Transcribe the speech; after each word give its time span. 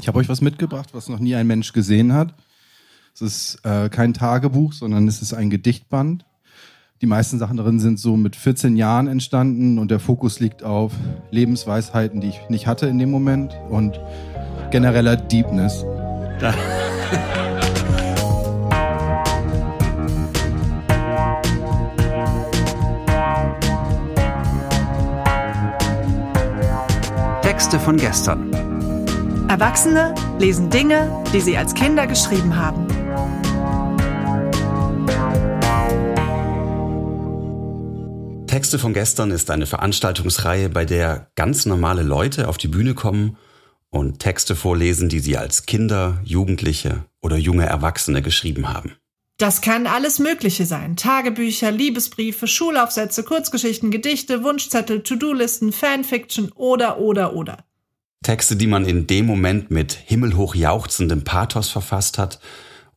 Ich 0.00 0.08
habe 0.08 0.18
euch 0.18 0.28
was 0.28 0.40
mitgebracht, 0.40 0.90
was 0.92 1.08
noch 1.08 1.18
nie 1.18 1.34
ein 1.34 1.46
Mensch 1.46 1.72
gesehen 1.72 2.12
hat. 2.14 2.34
Es 3.14 3.20
ist 3.20 3.58
äh, 3.64 3.88
kein 3.90 4.14
Tagebuch, 4.14 4.72
sondern 4.72 5.06
es 5.08 5.20
ist 5.20 5.34
ein 5.34 5.50
Gedichtband. 5.50 6.24
Die 7.02 7.06
meisten 7.06 7.38
Sachen 7.38 7.56
darin 7.56 7.80
sind 7.80 7.98
so 7.98 8.16
mit 8.16 8.36
14 8.36 8.76
Jahren 8.76 9.08
entstanden 9.08 9.78
und 9.78 9.90
der 9.90 10.00
Fokus 10.00 10.40
liegt 10.40 10.62
auf 10.62 10.92
Lebensweisheiten, 11.30 12.20
die 12.20 12.28
ich 12.28 12.40
nicht 12.48 12.66
hatte 12.66 12.86
in 12.86 12.98
dem 12.98 13.10
Moment 13.10 13.54
und 13.68 14.00
genereller 14.70 15.16
Deepness. 15.16 15.84
Da. 16.40 16.54
Texte 27.42 27.78
von 27.78 27.96
gestern. 27.96 28.59
Erwachsene 29.50 30.14
lesen 30.38 30.70
Dinge, 30.70 31.24
die 31.32 31.40
sie 31.40 31.56
als 31.56 31.74
Kinder 31.74 32.06
geschrieben 32.06 32.54
haben. 32.54 32.86
Texte 38.46 38.78
von 38.78 38.94
gestern 38.94 39.32
ist 39.32 39.50
eine 39.50 39.66
Veranstaltungsreihe, 39.66 40.68
bei 40.68 40.84
der 40.84 41.32
ganz 41.34 41.66
normale 41.66 42.04
Leute 42.04 42.46
auf 42.46 42.58
die 42.58 42.68
Bühne 42.68 42.94
kommen 42.94 43.38
und 43.88 44.20
Texte 44.20 44.54
vorlesen, 44.54 45.08
die 45.08 45.18
sie 45.18 45.36
als 45.36 45.66
Kinder, 45.66 46.20
Jugendliche 46.22 47.06
oder 47.20 47.36
junge 47.36 47.66
Erwachsene 47.66 48.22
geschrieben 48.22 48.72
haben. 48.72 48.92
Das 49.36 49.62
kann 49.62 49.88
alles 49.88 50.20
Mögliche 50.20 50.64
sein. 50.64 50.94
Tagebücher, 50.94 51.72
Liebesbriefe, 51.72 52.46
Schulaufsätze, 52.46 53.24
Kurzgeschichten, 53.24 53.90
Gedichte, 53.90 54.44
Wunschzettel, 54.44 55.02
To-Do-Listen, 55.02 55.72
Fanfiction 55.72 56.52
oder, 56.52 57.00
oder, 57.00 57.34
oder. 57.34 57.64
Texte, 58.22 58.56
die 58.56 58.66
man 58.66 58.84
in 58.84 59.06
dem 59.06 59.24
Moment 59.24 59.70
mit 59.70 59.92
himmelhoch 59.92 60.54
jauchzendem 60.54 61.24
Pathos 61.24 61.70
verfasst 61.70 62.18
hat 62.18 62.38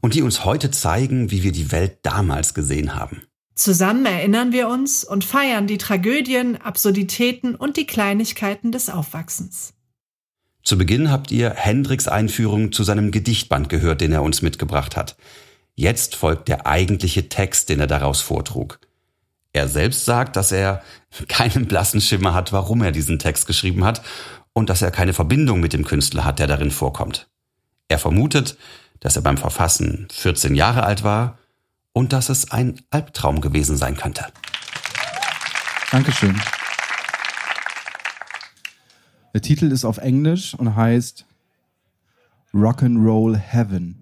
und 0.02 0.16
die 0.16 0.22
uns 0.22 0.44
heute 0.44 0.70
zeigen, 0.70 1.32
wie 1.32 1.44
wir 1.44 1.54
die 1.54 1.72
Welt 1.72 2.00
damals 2.04 2.54
gesehen 2.54 2.96
haben. 2.96 3.24
Zusammen 3.56 4.06
erinnern 4.06 4.52
wir 4.52 4.68
uns 4.68 5.04
und 5.06 5.24
feiern 5.24 5.68
die 5.68 5.78
Tragödien, 5.78 6.60
Absurditäten 6.60 7.56
und 7.56 7.78
die 7.78 7.86
Kleinigkeiten 7.86 8.72
des 8.72 8.90
Aufwachsens. 8.90 9.74
Zu 10.64 10.78
Beginn 10.78 11.12
habt 11.12 11.32
ihr 11.32 11.52
Hendricks 11.52 12.08
Einführung 12.08 12.72
zu 12.72 12.84
seinem 12.84 13.12
Gedichtband 13.12 13.70
gehört, 13.70 14.02
den 14.02 14.12
er 14.12 14.24
uns 14.24 14.42
mitgebracht 14.42 14.98
hat. 14.98 15.16
Jetzt 15.76 16.16
folgt 16.16 16.48
der 16.48 16.68
eigentliche 16.68 17.30
Text, 17.30 17.70
den 17.70 17.80
er 17.80 17.88
daraus 17.88 18.22
vortrug. 18.22 18.80
Er 19.54 19.68
selbst 19.68 20.06
sagt, 20.06 20.36
dass 20.36 20.52
er 20.52 20.82
keinen 21.28 21.68
blassen 21.68 22.02
Schimmer 22.02 22.34
hat, 22.34 22.52
warum 22.52 22.82
er 22.82 22.92
diesen 22.92 23.20
Text 23.20 23.46
geschrieben 23.46 23.86
hat 23.86 24.02
und 24.54 24.70
dass 24.70 24.82
er 24.82 24.92
keine 24.92 25.14
Verbindung 25.14 25.60
mit 25.60 25.74
dem 25.74 25.84
Künstler 25.84 26.24
hat, 26.24 26.40
der 26.40 26.48
darin 26.48 26.72
vorkommt. 26.72 27.28
Er 27.88 28.00
vermutet, 28.00 28.58
dass 29.00 29.16
er 29.16 29.22
beim 29.22 29.38
Verfassen 29.38 30.08
14 30.12 30.56
Jahre 30.56 30.84
alt 30.84 31.04
war 31.04 31.38
und 31.92 32.14
dass 32.14 32.30
es 32.30 32.52
ein 32.52 32.80
Albtraum 32.90 33.42
gewesen 33.42 33.76
sein 33.76 33.98
könnte. 33.98 34.26
Dankeschön. 35.92 36.40
Der 39.34 39.42
Titel 39.42 39.72
ist 39.72 39.84
auf 39.84 39.98
Englisch 39.98 40.54
und 40.54 40.76
heißt 40.76 41.26
Rock'n'Roll 42.54 43.36
Heaven. 43.36 44.02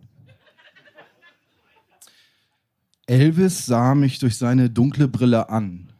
Elvis 3.07 3.65
sah 3.65 3.95
mich 3.95 4.19
durch 4.19 4.37
seine 4.37 4.69
dunkle 4.69 5.07
Brille 5.07 5.49
an. 5.49 5.91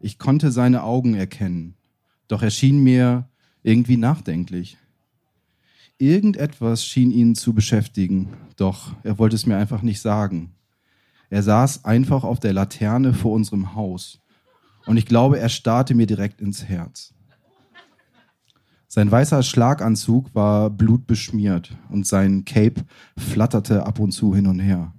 Ich 0.00 0.18
konnte 0.18 0.52
seine 0.52 0.82
Augen 0.82 1.14
erkennen, 1.14 1.76
doch 2.28 2.42
er 2.42 2.50
schien 2.50 2.82
mir 2.82 3.28
irgendwie 3.64 3.96
nachdenklich. 3.96 4.78
Irgendetwas 5.98 6.84
schien 6.84 7.10
ihn 7.10 7.34
zu 7.34 7.54
beschäftigen, 7.54 8.28
doch 8.56 8.94
er 9.02 9.18
wollte 9.18 9.34
es 9.34 9.46
mir 9.46 9.56
einfach 9.56 9.82
nicht 9.82 10.00
sagen. 10.00 10.54
Er 11.30 11.42
saß 11.42 11.84
einfach 11.84 12.22
auf 12.22 12.38
der 12.38 12.52
Laterne 12.52 13.14
vor 13.14 13.32
unserem 13.32 13.74
Haus 13.74 14.20
und 14.86 14.96
ich 14.96 15.06
glaube, 15.06 15.38
er 15.38 15.48
starrte 15.48 15.94
mir 15.94 16.06
direkt 16.06 16.40
ins 16.40 16.64
Herz. 16.64 17.14
Sein 18.86 19.10
weißer 19.10 19.42
Schlaganzug 19.42 20.34
war 20.34 20.70
blutbeschmiert 20.70 21.76
und 21.88 22.06
sein 22.06 22.44
Cape 22.44 22.84
flatterte 23.16 23.86
ab 23.86 23.98
und 23.98 24.12
zu 24.12 24.34
hin 24.34 24.46
und 24.46 24.60
her. 24.60 24.92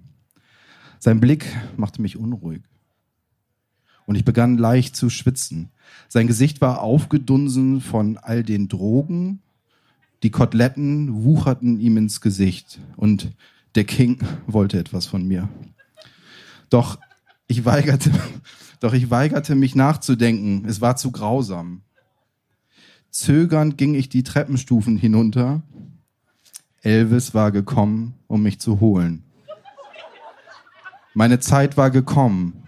Sein 0.99 1.19
Blick 1.19 1.45
machte 1.77 2.01
mich 2.01 2.17
unruhig. 2.17 2.63
Und 4.05 4.15
ich 4.15 4.25
begann 4.25 4.57
leicht 4.57 4.95
zu 4.95 5.09
schwitzen. 5.09 5.71
Sein 6.07 6.27
Gesicht 6.27 6.61
war 6.61 6.81
aufgedunsen 6.81 7.81
von 7.81 8.17
all 8.17 8.43
den 8.43 8.67
Drogen. 8.67 9.41
Die 10.23 10.31
Koteletten 10.31 11.23
wucherten 11.23 11.79
ihm 11.79 11.97
ins 11.97 12.21
Gesicht. 12.21 12.79
Und 12.95 13.31
der 13.75 13.83
King 13.83 14.19
wollte 14.47 14.79
etwas 14.79 15.05
von 15.05 15.27
mir. 15.27 15.49
Doch 16.69 16.99
ich 17.47 17.65
weigerte, 17.65 18.11
doch 18.79 18.93
ich 18.93 19.09
weigerte 19.09 19.55
mich 19.55 19.75
nachzudenken. 19.75 20.65
Es 20.65 20.81
war 20.81 20.95
zu 20.95 21.11
grausam. 21.11 21.81
Zögernd 23.09 23.77
ging 23.77 23.95
ich 23.95 24.09
die 24.09 24.23
Treppenstufen 24.23 24.97
hinunter. 24.97 25.63
Elvis 26.81 27.33
war 27.33 27.51
gekommen, 27.51 28.13
um 28.27 28.43
mich 28.43 28.59
zu 28.59 28.79
holen. 28.79 29.23
Meine 31.13 31.39
Zeit 31.39 31.77
war 31.77 31.91
gekommen. 31.91 32.64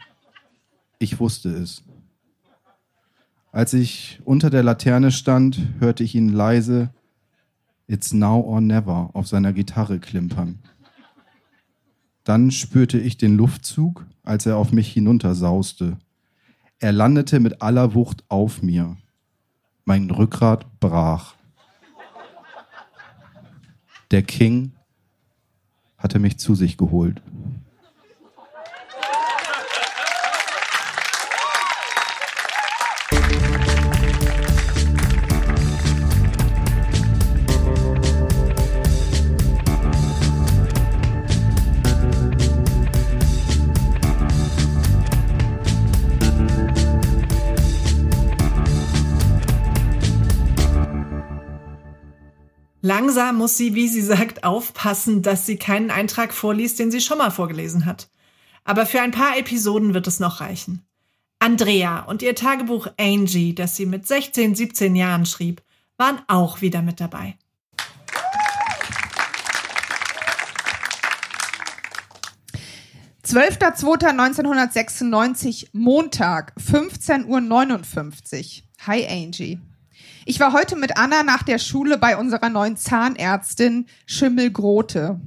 Ich 0.99 1.19
wusste 1.19 1.49
es. 1.49 1.83
Als 3.51 3.73
ich 3.73 4.19
unter 4.25 4.49
der 4.49 4.63
Laterne 4.63 5.11
stand, 5.11 5.59
hörte 5.79 6.03
ich 6.03 6.15
ihn 6.15 6.29
leise 6.29 6.89
It's 7.87 8.13
now 8.13 8.41
or 8.41 8.59
never 8.59 9.11
auf 9.13 9.27
seiner 9.27 9.53
Gitarre 9.53 9.99
klimpern. 9.99 10.59
Dann 12.23 12.51
spürte 12.51 12.99
ich 12.99 13.17
den 13.17 13.37
Luftzug, 13.37 14.05
als 14.23 14.45
er 14.45 14.57
auf 14.57 14.73
mich 14.73 14.91
hinuntersauste. 14.91 15.97
Er 16.79 16.91
landete 16.91 17.39
mit 17.39 17.61
aller 17.61 17.93
Wucht 17.93 18.25
auf 18.27 18.61
mir. 18.61 18.97
Mein 19.85 20.11
Rückgrat 20.11 20.79
brach. 20.81 21.35
Der 24.11 24.23
King 24.23 24.73
hatte 25.97 26.19
mich 26.19 26.37
zu 26.37 26.55
sich 26.55 26.75
geholt. 26.75 27.21
Langsam 52.99 53.37
muss 53.37 53.57
sie, 53.57 53.75
wie 53.75 53.87
sie 53.87 54.01
sagt, 54.01 54.43
aufpassen, 54.43 55.21
dass 55.21 55.45
sie 55.45 55.57
keinen 55.57 55.91
Eintrag 55.91 56.33
vorliest, 56.33 56.79
den 56.79 56.89
sie 56.89 56.99
schon 56.99 57.19
mal 57.19 57.29
vorgelesen 57.29 57.85
hat. 57.85 58.09
Aber 58.63 58.87
für 58.87 59.01
ein 59.01 59.11
paar 59.11 59.37
Episoden 59.37 59.93
wird 59.93 60.07
es 60.07 60.19
noch 60.19 60.41
reichen. 60.41 60.83
Andrea 61.37 61.99
und 61.99 62.23
ihr 62.23 62.33
Tagebuch 62.33 62.87
Angie, 62.97 63.53
das 63.53 63.75
sie 63.75 63.85
mit 63.85 64.07
16, 64.07 64.55
17 64.55 64.95
Jahren 64.95 65.27
schrieb, 65.27 65.61
waren 65.97 66.23
auch 66.27 66.61
wieder 66.61 66.81
mit 66.81 66.99
dabei. 66.99 67.37
(12.02.1996) 73.23 75.67
Montag, 75.71 76.55
15.59 76.59 77.27
Uhr. 77.27 78.63
Hi 78.87 79.05
Angie. 79.05 79.59
Ich 80.29 80.41
war 80.41 80.51
heute 80.51 80.75
mit 80.75 80.97
Anna 80.97 81.23
nach 81.23 81.41
der 81.41 81.57
Schule 81.57 81.97
bei 81.97 82.17
unserer 82.17 82.49
neuen 82.49 82.75
Zahnärztin 82.75 83.85
Schimmelgrote. 84.05 85.21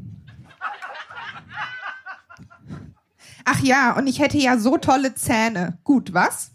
Ach 3.47 3.61
ja, 3.63 3.97
und 3.97 4.07
ich 4.09 4.19
hätte 4.19 4.37
ja 4.37 4.59
so 4.59 4.77
tolle 4.77 5.15
Zähne. 5.15 5.79
Gut, 5.85 6.13
was? 6.13 6.51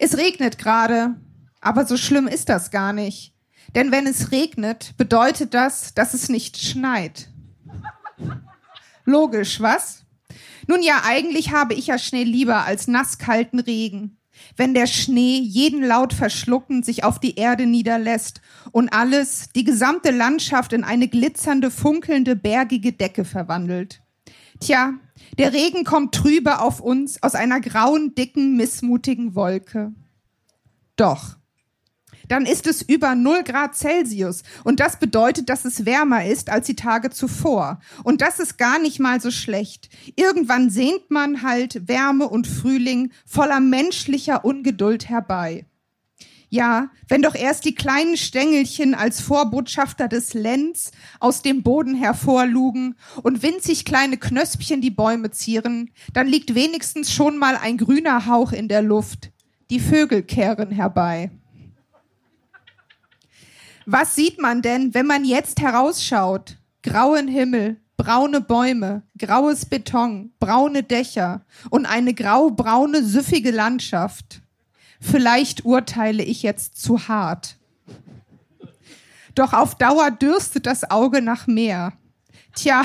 Es 0.00 0.16
regnet 0.16 0.58
gerade, 0.58 1.14
aber 1.60 1.86
so 1.86 1.96
schlimm 1.96 2.26
ist 2.26 2.48
das 2.48 2.72
gar 2.72 2.92
nicht. 2.92 3.36
Denn 3.76 3.92
wenn 3.92 4.08
es 4.08 4.32
regnet, 4.32 4.96
bedeutet 4.96 5.54
das, 5.54 5.94
dass 5.94 6.12
es 6.12 6.28
nicht 6.28 6.58
schneit. 6.58 7.28
Logisch, 9.04 9.60
was? 9.60 10.04
Nun 10.66 10.82
ja, 10.82 11.02
eigentlich 11.04 11.52
habe 11.52 11.74
ich 11.74 11.86
ja 11.86 11.98
Schnee 11.98 12.24
lieber 12.24 12.64
als 12.64 12.88
nasskalten 12.88 13.60
Regen 13.60 14.18
wenn 14.56 14.74
der 14.74 14.86
Schnee 14.86 15.38
jeden 15.38 15.82
Laut 15.82 16.12
verschluckend 16.12 16.84
sich 16.84 17.04
auf 17.04 17.18
die 17.18 17.36
Erde 17.36 17.66
niederlässt 17.66 18.40
und 18.72 18.92
alles, 18.92 19.48
die 19.54 19.64
gesamte 19.64 20.10
Landschaft 20.10 20.72
in 20.72 20.84
eine 20.84 21.08
glitzernde, 21.08 21.70
funkelnde, 21.70 22.36
bergige 22.36 22.92
Decke 22.92 23.24
verwandelt. 23.24 24.02
Tja, 24.60 24.94
der 25.38 25.52
Regen 25.52 25.84
kommt 25.84 26.14
trübe 26.14 26.60
auf 26.60 26.80
uns 26.80 27.22
aus 27.22 27.34
einer 27.34 27.60
grauen, 27.60 28.14
dicken, 28.14 28.56
missmutigen 28.56 29.34
Wolke. 29.34 29.92
Doch, 30.96 31.36
dann 32.28 32.46
ist 32.46 32.66
es 32.66 32.82
über 32.82 33.14
0 33.14 33.42
Grad 33.44 33.74
Celsius. 33.74 34.42
Und 34.64 34.80
das 34.80 34.98
bedeutet, 34.98 35.48
dass 35.48 35.64
es 35.64 35.86
wärmer 35.86 36.26
ist 36.26 36.50
als 36.50 36.66
die 36.66 36.76
Tage 36.76 37.10
zuvor. 37.10 37.80
Und 38.02 38.20
das 38.20 38.40
ist 38.40 38.58
gar 38.58 38.78
nicht 38.78 39.00
mal 39.00 39.20
so 39.20 39.30
schlecht. 39.30 39.88
Irgendwann 40.16 40.70
sehnt 40.70 41.10
man 41.10 41.42
halt 41.42 41.88
Wärme 41.88 42.28
und 42.28 42.46
Frühling 42.46 43.12
voller 43.26 43.60
menschlicher 43.60 44.44
Ungeduld 44.44 45.08
herbei. 45.08 45.66
Ja, 46.54 46.90
wenn 47.08 47.20
doch 47.20 47.34
erst 47.34 47.64
die 47.64 47.74
kleinen 47.74 48.16
Stängelchen 48.16 48.94
als 48.94 49.20
Vorbotschafter 49.20 50.06
des 50.06 50.34
Lenz 50.34 50.92
aus 51.18 51.42
dem 51.42 51.64
Boden 51.64 51.96
hervorlugen 51.96 52.94
und 53.24 53.42
winzig 53.42 53.84
kleine 53.84 54.18
Knöspchen 54.18 54.80
die 54.80 54.92
Bäume 54.92 55.32
zieren, 55.32 55.90
dann 56.12 56.28
liegt 56.28 56.54
wenigstens 56.54 57.12
schon 57.12 57.38
mal 57.38 57.56
ein 57.56 57.76
grüner 57.76 58.26
Hauch 58.26 58.52
in 58.52 58.68
der 58.68 58.82
Luft. 58.82 59.32
Die 59.68 59.80
Vögel 59.80 60.22
kehren 60.22 60.70
herbei. 60.70 61.32
Was 63.86 64.14
sieht 64.14 64.40
man 64.40 64.62
denn, 64.62 64.94
wenn 64.94 65.06
man 65.06 65.24
jetzt 65.24 65.60
herausschaut? 65.60 66.56
Grauen 66.82 67.28
Himmel, 67.28 67.76
braune 67.96 68.40
Bäume, 68.40 69.02
graues 69.18 69.66
Beton, 69.66 70.32
braune 70.40 70.82
Dächer 70.82 71.44
und 71.70 71.86
eine 71.86 72.14
grau-braune, 72.14 73.04
süffige 73.04 73.50
Landschaft. 73.50 74.40
Vielleicht 75.00 75.64
urteile 75.64 76.22
ich 76.22 76.42
jetzt 76.42 76.80
zu 76.80 77.08
hart. 77.08 77.56
Doch 79.34 79.52
auf 79.52 79.74
Dauer 79.74 80.10
dürstet 80.10 80.64
das 80.66 80.90
Auge 80.90 81.20
nach 81.20 81.46
mehr. 81.46 81.92
Tja, 82.54 82.84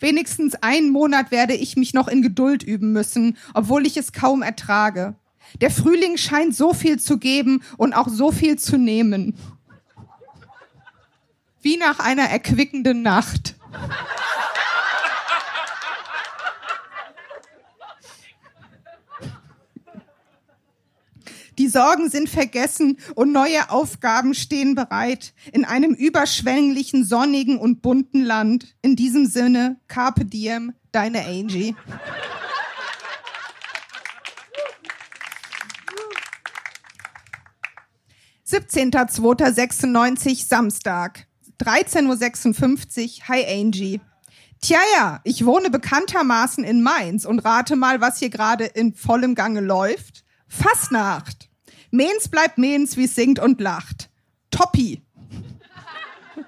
wenigstens 0.00 0.54
einen 0.62 0.90
Monat 0.90 1.30
werde 1.30 1.54
ich 1.54 1.76
mich 1.76 1.92
noch 1.92 2.08
in 2.08 2.22
Geduld 2.22 2.62
üben 2.62 2.92
müssen, 2.92 3.36
obwohl 3.52 3.86
ich 3.86 3.96
es 3.96 4.12
kaum 4.12 4.42
ertrage. 4.42 5.16
Der 5.60 5.70
Frühling 5.70 6.16
scheint 6.16 6.54
so 6.54 6.72
viel 6.72 6.98
zu 6.98 7.18
geben 7.18 7.62
und 7.76 7.92
auch 7.94 8.08
so 8.08 8.30
viel 8.30 8.58
zu 8.58 8.78
nehmen. 8.78 9.34
Wie 11.68 11.76
nach 11.76 11.98
einer 11.98 12.22
erquickenden 12.22 13.02
Nacht. 13.02 13.54
Die 21.58 21.68
Sorgen 21.68 22.08
sind 22.08 22.30
vergessen 22.30 22.96
und 23.16 23.32
neue 23.32 23.68
Aufgaben 23.68 24.32
stehen 24.32 24.76
bereit 24.76 25.34
in 25.52 25.66
einem 25.66 25.92
überschwänglichen, 25.92 27.04
sonnigen 27.04 27.58
und 27.58 27.82
bunten 27.82 28.22
Land. 28.22 28.74
In 28.80 28.96
diesem 28.96 29.26
Sinne, 29.26 29.78
Carpe 29.88 30.24
Diem, 30.24 30.72
deine 30.90 31.26
Angie. 31.26 31.76
(17.02.96) 38.46 40.48
Samstag, 40.48 41.27
13.56 41.60 43.20
Uhr. 43.20 43.28
Hi 43.28 43.44
Angie. 43.46 44.00
Tja, 44.60 44.78
ja, 44.96 45.20
ich 45.24 45.44
wohne 45.44 45.70
bekanntermaßen 45.70 46.64
in 46.64 46.82
Mainz 46.82 47.24
und 47.24 47.40
rate 47.40 47.76
mal, 47.76 48.00
was 48.00 48.18
hier 48.18 48.30
gerade 48.30 48.64
in 48.64 48.94
vollem 48.94 49.34
Gange 49.34 49.60
läuft. 49.60 50.24
Fastnacht. 50.48 51.48
Mehns 51.90 52.28
bleibt 52.28 52.58
Mehns, 52.58 52.96
wie 52.96 53.06
singt 53.06 53.38
und 53.38 53.60
lacht. 53.60 54.10
Toppi. 54.50 55.02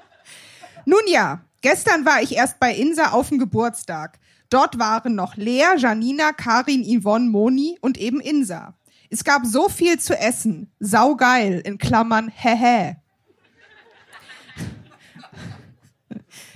Nun 0.85 1.03
ja, 1.07 1.43
gestern 1.61 2.05
war 2.05 2.23
ich 2.23 2.37
erst 2.37 2.59
bei 2.59 2.75
Insa 2.75 3.11
auf 3.11 3.29
dem 3.29 3.39
Geburtstag. 3.39 4.19
Dort 4.49 4.79
waren 4.79 5.15
noch 5.15 5.37
Lea, 5.37 5.77
Janina, 5.77 6.33
Karin, 6.33 6.85
Yvonne, 6.85 7.31
Moni 7.31 7.79
und 7.81 7.99
eben 7.99 8.21
Insa. 8.21 8.75
Es 9.09 9.25
gab 9.25 9.47
so 9.47 9.69
viel 9.69 9.99
zu 9.99 10.19
essen. 10.19 10.73
Saugeil, 10.81 11.61
in 11.61 11.79
Klammern, 11.79 12.29
hehe. 12.29 13.00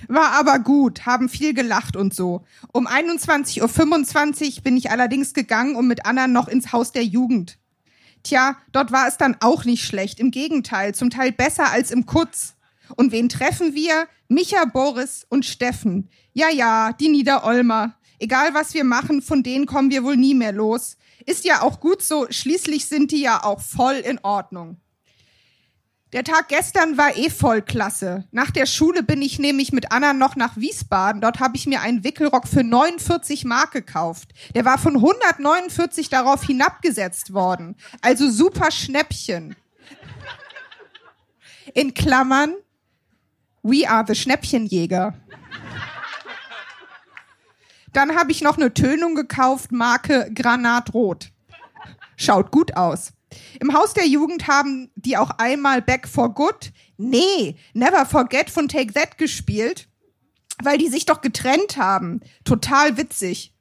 War 0.07 0.31
aber 0.31 0.59
gut, 0.59 1.05
haben 1.05 1.29
viel 1.29 1.53
gelacht 1.53 1.95
und 1.95 2.13
so. 2.13 2.43
Um 2.71 2.87
21.25 2.87 4.57
Uhr 4.57 4.63
bin 4.63 4.77
ich 4.77 4.91
allerdings 4.91 5.33
gegangen, 5.33 5.75
um 5.75 5.87
mit 5.87 6.05
Anna 6.05 6.27
noch 6.27 6.47
ins 6.47 6.71
Haus 6.71 6.91
der 6.91 7.03
Jugend. 7.03 7.57
Tja, 8.23 8.57
dort 8.71 8.91
war 8.91 9.07
es 9.07 9.17
dann 9.17 9.37
auch 9.39 9.65
nicht 9.65 9.85
schlecht. 9.85 10.19
Im 10.19 10.31
Gegenteil, 10.31 10.95
zum 10.95 11.09
Teil 11.09 11.31
besser 11.31 11.71
als 11.71 11.91
im 11.91 12.05
Kutz. 12.05 12.55
Und 12.95 13.11
wen 13.11 13.29
treffen 13.29 13.75
wir? 13.75 14.07
Micha, 14.27 14.65
Boris 14.65 15.25
und 15.29 15.45
Steffen. 15.45 16.09
Ja, 16.33 16.49
ja, 16.49 16.91
die 16.93 17.09
Niederolmer. 17.09 17.95
Egal 18.19 18.53
was 18.53 18.73
wir 18.73 18.83
machen, 18.83 19.21
von 19.21 19.43
denen 19.43 19.65
kommen 19.65 19.91
wir 19.91 20.03
wohl 20.03 20.17
nie 20.17 20.33
mehr 20.33 20.53
los. 20.53 20.97
Ist 21.25 21.45
ja 21.45 21.61
auch 21.61 21.79
gut 21.79 22.01
so, 22.01 22.27
schließlich 22.29 22.87
sind 22.87 23.11
die 23.11 23.21
ja 23.21 23.43
auch 23.43 23.61
voll 23.61 23.95
in 23.95 24.19
Ordnung. 24.23 24.77
Der 26.13 26.23
Tag 26.23 26.47
gestern 26.47 26.97
war 26.97 27.17
eh 27.17 27.29
voll 27.29 27.61
klasse. 27.61 28.25
Nach 28.31 28.51
der 28.51 28.67
Schule 28.67 29.03
bin 29.03 29.21
ich 29.21 29.39
nämlich 29.39 29.73
mit 29.73 29.91
Anna 29.91 30.13
noch 30.13 30.35
nach 30.35 30.55
Wiesbaden. 30.55 31.19
Dort 31.19 31.39
habe 31.39 31.57
ich 31.57 31.65
mir 31.65 31.81
einen 31.81 32.03
Wickelrock 32.03 32.47
für 32.47 32.63
49 32.63 33.43
Mark 33.43 33.71
gekauft. 33.71 34.29
Der 34.53 34.65
war 34.65 34.77
von 34.77 34.95
149 34.95 36.09
darauf 36.09 36.43
hinabgesetzt 36.43 37.33
worden. 37.33 37.75
Also 38.01 38.29
super 38.29 38.71
Schnäppchen. 38.71 39.55
In 41.73 41.93
Klammern, 41.93 42.53
we 43.63 43.89
are 43.89 44.05
the 44.07 44.15
Schnäppchenjäger. 44.15 45.15
Dann 47.91 48.15
habe 48.15 48.31
ich 48.31 48.41
noch 48.41 48.57
eine 48.57 48.73
Tönung 48.73 49.15
gekauft, 49.15 49.71
Marke 49.71 50.29
Granatrot. 50.33 51.31
Schaut 52.15 52.51
gut 52.51 52.77
aus. 52.77 53.14
Im 53.59 53.73
Haus 53.73 53.93
der 53.93 54.07
Jugend 54.07 54.47
haben 54.47 54.91
die 54.95 55.17
auch 55.17 55.31
einmal 55.37 55.81
Back 55.81 56.07
for 56.07 56.33
Good, 56.33 56.71
nee, 56.97 57.55
Never 57.73 58.05
Forget 58.05 58.49
von 58.49 58.67
Take 58.67 58.93
That 58.93 59.17
gespielt, 59.17 59.87
weil 60.63 60.77
die 60.77 60.89
sich 60.89 61.05
doch 61.05 61.21
getrennt 61.21 61.77
haben. 61.77 62.21
Total 62.43 62.97
witzig. 62.97 63.53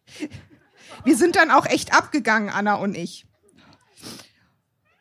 Wir 1.04 1.16
sind 1.16 1.36
dann 1.36 1.50
auch 1.50 1.66
echt 1.66 1.94
abgegangen, 1.94 2.50
Anna 2.50 2.74
und 2.74 2.96
ich. 2.96 3.26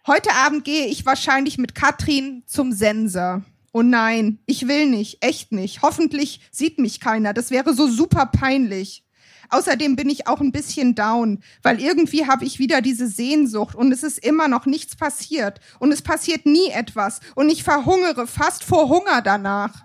Heute 0.06 0.32
Abend 0.34 0.66
gehe 0.66 0.88
ich 0.88 1.06
wahrscheinlich 1.06 1.58
mit 1.58 1.76
Katrin 1.76 2.44
zum 2.46 2.74
Sensor. 2.74 3.44
Oh 3.72 3.82
nein, 3.82 4.40
ich 4.46 4.68
will 4.68 4.90
nicht, 4.90 5.24
echt 5.24 5.52
nicht. 5.52 5.82
Hoffentlich 5.82 6.42
sieht 6.52 6.78
mich 6.78 7.00
keiner. 7.00 7.34
Das 7.34 7.52
wäre 7.52 7.74
so 7.74 7.88
super 7.88 8.26
peinlich. 8.26 9.04
Außerdem 9.50 9.96
bin 9.96 10.10
ich 10.10 10.28
auch 10.28 10.42
ein 10.42 10.52
bisschen 10.52 10.96
down, 10.96 11.44
weil 11.62 11.82
irgendwie 11.82 12.28
habe 12.28 12.46
ich 12.46 12.60
wieder 12.60 12.82
diese 12.82 13.08
Sehnsucht 13.08 13.76
und 13.76 13.92
es 13.92 14.04
ist 14.04 14.20
immer 14.20 14.48
noch 14.48 14.66
nichts 14.66 14.96
passiert 14.96 15.60
und 15.80 15.92
es 15.92 16.02
passiert 16.02 16.46
nie 16.46 16.70
etwas 16.70 17.20
und 17.36 17.50
ich 17.50 17.64
verhungere 17.64 18.28
fast 18.28 18.64
vor 18.64 18.90
Hunger 18.90 19.22
danach. 19.22 19.84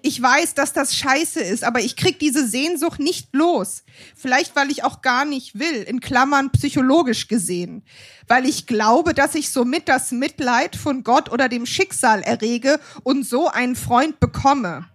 Ich 0.00 0.22
weiß, 0.22 0.54
dass 0.54 0.72
das 0.72 0.96
scheiße 0.96 1.40
ist, 1.40 1.64
aber 1.64 1.80
ich 1.80 1.96
krieg 1.96 2.18
diese 2.18 2.46
Sehnsucht 2.46 2.98
nicht 2.98 3.34
los. 3.34 3.84
Vielleicht, 4.16 4.56
weil 4.56 4.70
ich 4.70 4.84
auch 4.84 5.02
gar 5.02 5.26
nicht 5.26 5.58
will, 5.58 5.82
in 5.82 6.00
Klammern 6.00 6.50
psychologisch 6.52 7.28
gesehen. 7.28 7.82
Weil 8.26 8.46
ich 8.46 8.66
glaube, 8.66 9.12
dass 9.12 9.34
ich 9.34 9.50
somit 9.50 9.88
das 9.88 10.10
Mitleid 10.12 10.76
von 10.76 11.04
Gott 11.04 11.30
oder 11.30 11.48
dem 11.48 11.66
Schicksal 11.66 12.22
errege 12.22 12.80
und 13.02 13.26
so 13.26 13.48
einen 13.48 13.76
Freund 13.76 14.18
bekomme. 14.18 14.86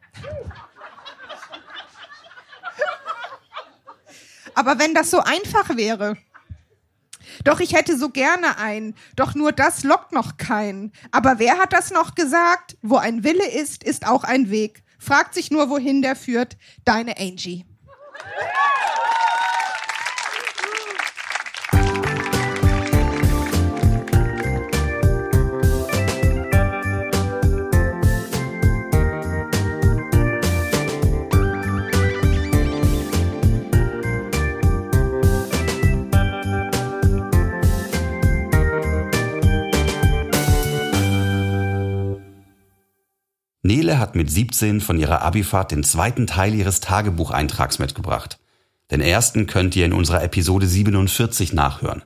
Aber 4.58 4.80
wenn 4.80 4.96
das 4.96 5.12
so 5.12 5.20
einfach 5.20 5.78
wäre. 5.78 6.18
Doch 7.44 7.60
ich 7.60 7.74
hätte 7.74 7.96
so 7.96 8.10
gerne 8.10 8.58
einen. 8.58 8.96
Doch 9.16 9.36
nur 9.36 9.52
das 9.52 9.84
lockt 9.84 10.14
noch 10.14 10.38
keinen. 10.38 10.94
Aber 11.12 11.38
wer 11.38 11.60
hat 11.60 11.74
das 11.74 11.92
noch 11.92 12.16
gesagt? 12.16 12.76
Wo 12.82 12.98
ein 12.98 13.24
Wille 13.24 13.48
ist, 13.48 13.84
ist 13.84 14.08
auch 14.08 14.24
ein 14.24 14.50
Weg. 14.50 14.82
Fragt 14.98 15.36
sich 15.36 15.52
nur, 15.52 15.70
wohin 15.70 16.02
der 16.02 16.16
führt. 16.16 16.58
Deine 16.86 17.20
Angie. 17.20 17.66
Nele 43.68 44.00
hat 44.00 44.16
mit 44.16 44.32
17 44.32 44.82
von 44.82 44.98
ihrer 44.98 45.22
Abifahrt 45.22 45.72
den 45.72 45.84
zweiten 45.84 46.26
Teil 46.26 46.56
ihres 46.56 46.80
Tagebucheintrags 46.80 47.78
mitgebracht. 47.78 48.40
Den 48.90 49.02
ersten 49.02 49.46
könnt 49.46 49.76
ihr 49.76 49.86
in 49.86 49.94
unserer 49.94 50.24
Episode 50.24 50.66
47 50.66 51.54
nachhören. 51.54 52.04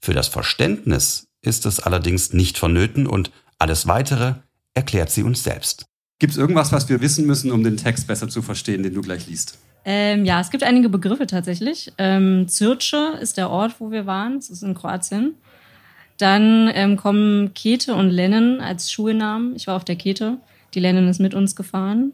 Für 0.00 0.14
das 0.14 0.28
Verständnis 0.28 1.28
ist 1.42 1.66
es 1.66 1.78
allerdings 1.78 2.32
nicht 2.32 2.58
vonnöten 2.58 3.06
und 3.06 3.30
alles 3.58 3.86
weitere 3.86 4.34
erklärt 4.74 5.10
sie 5.10 5.22
uns 5.22 5.44
selbst. 5.44 5.84
Gibt 6.18 6.32
es 6.32 6.38
irgendwas, 6.38 6.72
was 6.72 6.88
wir 6.88 7.00
wissen 7.00 7.26
müssen, 7.26 7.52
um 7.52 7.62
den 7.62 7.76
Text 7.76 8.06
besser 8.06 8.28
zu 8.28 8.42
verstehen, 8.42 8.82
den 8.82 8.94
du 8.94 9.02
gleich 9.02 9.26
liest? 9.26 9.58
Ähm, 9.84 10.24
ja, 10.24 10.40
es 10.40 10.50
gibt 10.50 10.64
einige 10.64 10.88
Begriffe 10.88 11.26
tatsächlich. 11.26 11.92
Ähm, 11.98 12.48
Zürche 12.48 13.18
ist 13.20 13.36
der 13.36 13.50
Ort, 13.50 13.74
wo 13.80 13.90
wir 13.90 14.06
waren. 14.06 14.36
Das 14.36 14.48
ist 14.48 14.62
in 14.62 14.74
Kroatien. 14.74 15.34
Dann 16.18 16.70
ähm, 16.72 16.96
kommen 16.96 17.52
Kete 17.54 17.94
und 17.94 18.08
Lennon 18.08 18.60
als 18.60 18.90
Schulnamen. 18.90 19.56
Ich 19.56 19.66
war 19.66 19.76
auf 19.76 19.84
der 19.84 19.96
Kete. 19.96 20.38
Die 20.74 20.80
Lennon 20.80 21.08
ist 21.08 21.20
mit 21.20 21.34
uns 21.34 21.56
gefahren. 21.56 22.12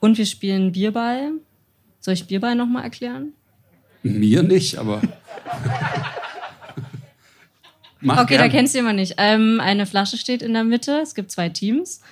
Und 0.00 0.18
wir 0.18 0.26
spielen 0.26 0.72
Bierball. 0.72 1.32
Soll 2.00 2.14
ich 2.14 2.26
Bierball 2.26 2.54
nochmal 2.54 2.84
erklären? 2.84 3.32
Mir 4.02 4.42
nicht, 4.42 4.76
aber. 4.78 5.00
Mach 8.00 8.18
okay, 8.22 8.36
gern. 8.36 8.42
da 8.42 8.48
kennst 8.48 8.74
du 8.74 8.78
jemand 8.78 8.96
nicht. 8.96 9.14
Ähm, 9.16 9.60
eine 9.60 9.86
Flasche 9.86 10.18
steht 10.18 10.42
in 10.42 10.52
der 10.52 10.64
Mitte. 10.64 11.00
Es 11.02 11.14
gibt 11.14 11.30
zwei 11.30 11.48
Teams. 11.48 12.02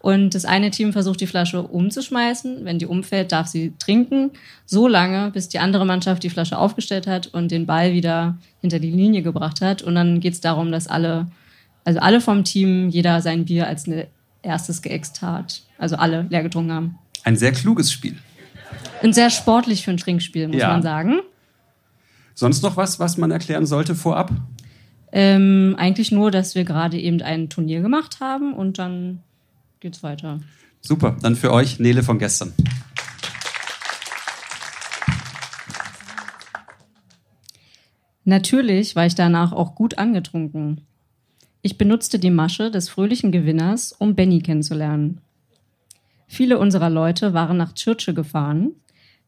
Und 0.00 0.34
das 0.34 0.44
eine 0.46 0.70
Team 0.70 0.92
versucht, 0.92 1.20
die 1.20 1.26
Flasche 1.26 1.62
umzuschmeißen. 1.62 2.64
Wenn 2.64 2.78
die 2.78 2.86
umfällt, 2.86 3.30
darf 3.30 3.46
sie 3.46 3.72
trinken. 3.78 4.30
So 4.66 4.88
lange, 4.88 5.30
bis 5.30 5.48
die 5.48 5.58
andere 5.60 5.84
Mannschaft 5.86 6.24
die 6.24 6.30
Flasche 6.30 6.58
aufgestellt 6.58 7.06
hat 7.06 7.28
und 7.28 7.50
den 7.52 7.66
Ball 7.66 7.92
wieder 7.92 8.36
hinter 8.60 8.78
die 8.80 8.90
Linie 8.90 9.22
gebracht 9.22 9.60
hat. 9.60 9.82
Und 9.82 9.94
dann 9.94 10.18
geht 10.20 10.32
es 10.32 10.40
darum, 10.40 10.72
dass 10.72 10.88
alle, 10.88 11.28
also 11.84 12.00
alle 12.00 12.20
vom 12.20 12.42
Team, 12.42 12.88
jeder 12.88 13.20
sein 13.20 13.44
Bier 13.44 13.66
als 13.68 13.86
ne- 13.86 14.08
erstes 14.42 14.82
geäxt 14.82 15.22
hat. 15.22 15.62
Also 15.78 15.96
alle 15.96 16.26
leer 16.28 16.42
getrunken 16.42 16.72
haben. 16.72 16.98
Ein 17.24 17.36
sehr 17.36 17.52
kluges 17.52 17.92
Spiel. 17.92 18.16
Und 19.02 19.14
sehr 19.14 19.30
sportlich 19.30 19.84
für 19.84 19.90
ein 19.90 19.96
Trinkspiel, 19.96 20.48
muss 20.48 20.56
Ja. 20.58 20.68
man 20.68 20.82
sagen. 20.82 21.20
Sonst 22.34 22.62
noch 22.62 22.76
was, 22.76 22.98
was 22.98 23.16
man 23.18 23.30
erklären 23.30 23.66
sollte 23.66 23.94
vorab? 23.94 24.30
Ähm, 25.12 25.74
eigentlich 25.78 26.10
nur, 26.12 26.30
dass 26.30 26.54
wir 26.54 26.64
gerade 26.64 26.98
eben 26.98 27.20
ein 27.20 27.50
Turnier 27.50 27.80
gemacht 27.82 28.20
haben 28.20 28.54
und 28.54 28.78
dann 28.78 29.22
geht's 29.80 30.02
weiter. 30.02 30.40
Super, 30.80 31.16
dann 31.20 31.36
für 31.36 31.52
euch 31.52 31.78
Nele 31.78 32.02
von 32.02 32.18
gestern. 32.18 32.52
Natürlich 38.24 38.94
war 38.94 39.06
ich 39.06 39.14
danach 39.14 39.52
auch 39.52 39.74
gut 39.74 39.98
angetrunken. 39.98 40.82
Ich 41.64 41.78
benutzte 41.78 42.18
die 42.18 42.30
Masche 42.30 42.72
des 42.72 42.88
fröhlichen 42.88 43.30
Gewinners, 43.30 43.92
um 43.92 44.16
Benny 44.16 44.40
kennenzulernen. 44.40 45.20
Viele 46.26 46.58
unserer 46.58 46.90
Leute 46.90 47.34
waren 47.34 47.56
nach 47.56 47.72
Churchill 47.74 48.14
gefahren, 48.14 48.72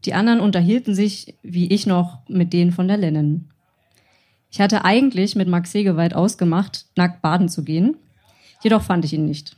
die 0.04 0.14
anderen 0.14 0.40
unterhielten 0.40 0.96
sich, 0.96 1.36
wie 1.42 1.68
ich 1.68 1.86
noch, 1.86 2.18
mit 2.28 2.52
denen 2.52 2.72
von 2.72 2.88
der 2.88 2.96
Lennon. 2.96 3.50
Ich 4.50 4.60
hatte 4.60 4.84
eigentlich 4.84 5.36
mit 5.36 5.48
Max 5.48 5.70
Segewald 5.70 6.14
ausgemacht, 6.14 6.86
nackt 6.96 7.22
baden 7.22 7.48
zu 7.48 7.62
gehen, 7.62 7.96
jedoch 8.62 8.82
fand 8.82 9.04
ich 9.04 9.12
ihn 9.12 9.26
nicht. 9.26 9.56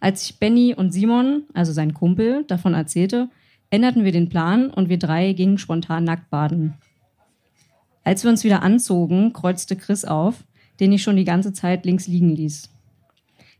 Als 0.00 0.24
ich 0.24 0.38
Benny 0.38 0.74
und 0.74 0.92
Simon, 0.92 1.44
also 1.52 1.72
sein 1.72 1.92
Kumpel, 1.92 2.44
davon 2.44 2.72
erzählte, 2.72 3.28
änderten 3.68 4.04
wir 4.04 4.12
den 4.12 4.30
Plan 4.30 4.70
und 4.70 4.88
wir 4.88 4.98
drei 4.98 5.34
gingen 5.34 5.58
spontan 5.58 6.04
nackt 6.04 6.30
baden. 6.30 6.74
Als 8.02 8.24
wir 8.24 8.30
uns 8.30 8.44
wieder 8.44 8.62
anzogen, 8.62 9.34
kreuzte 9.34 9.76
Chris 9.76 10.06
auf, 10.06 10.42
den 10.80 10.92
ich 10.92 11.02
schon 11.02 11.16
die 11.16 11.24
ganze 11.24 11.52
Zeit 11.52 11.84
links 11.84 12.06
liegen 12.06 12.34
ließ. 12.34 12.70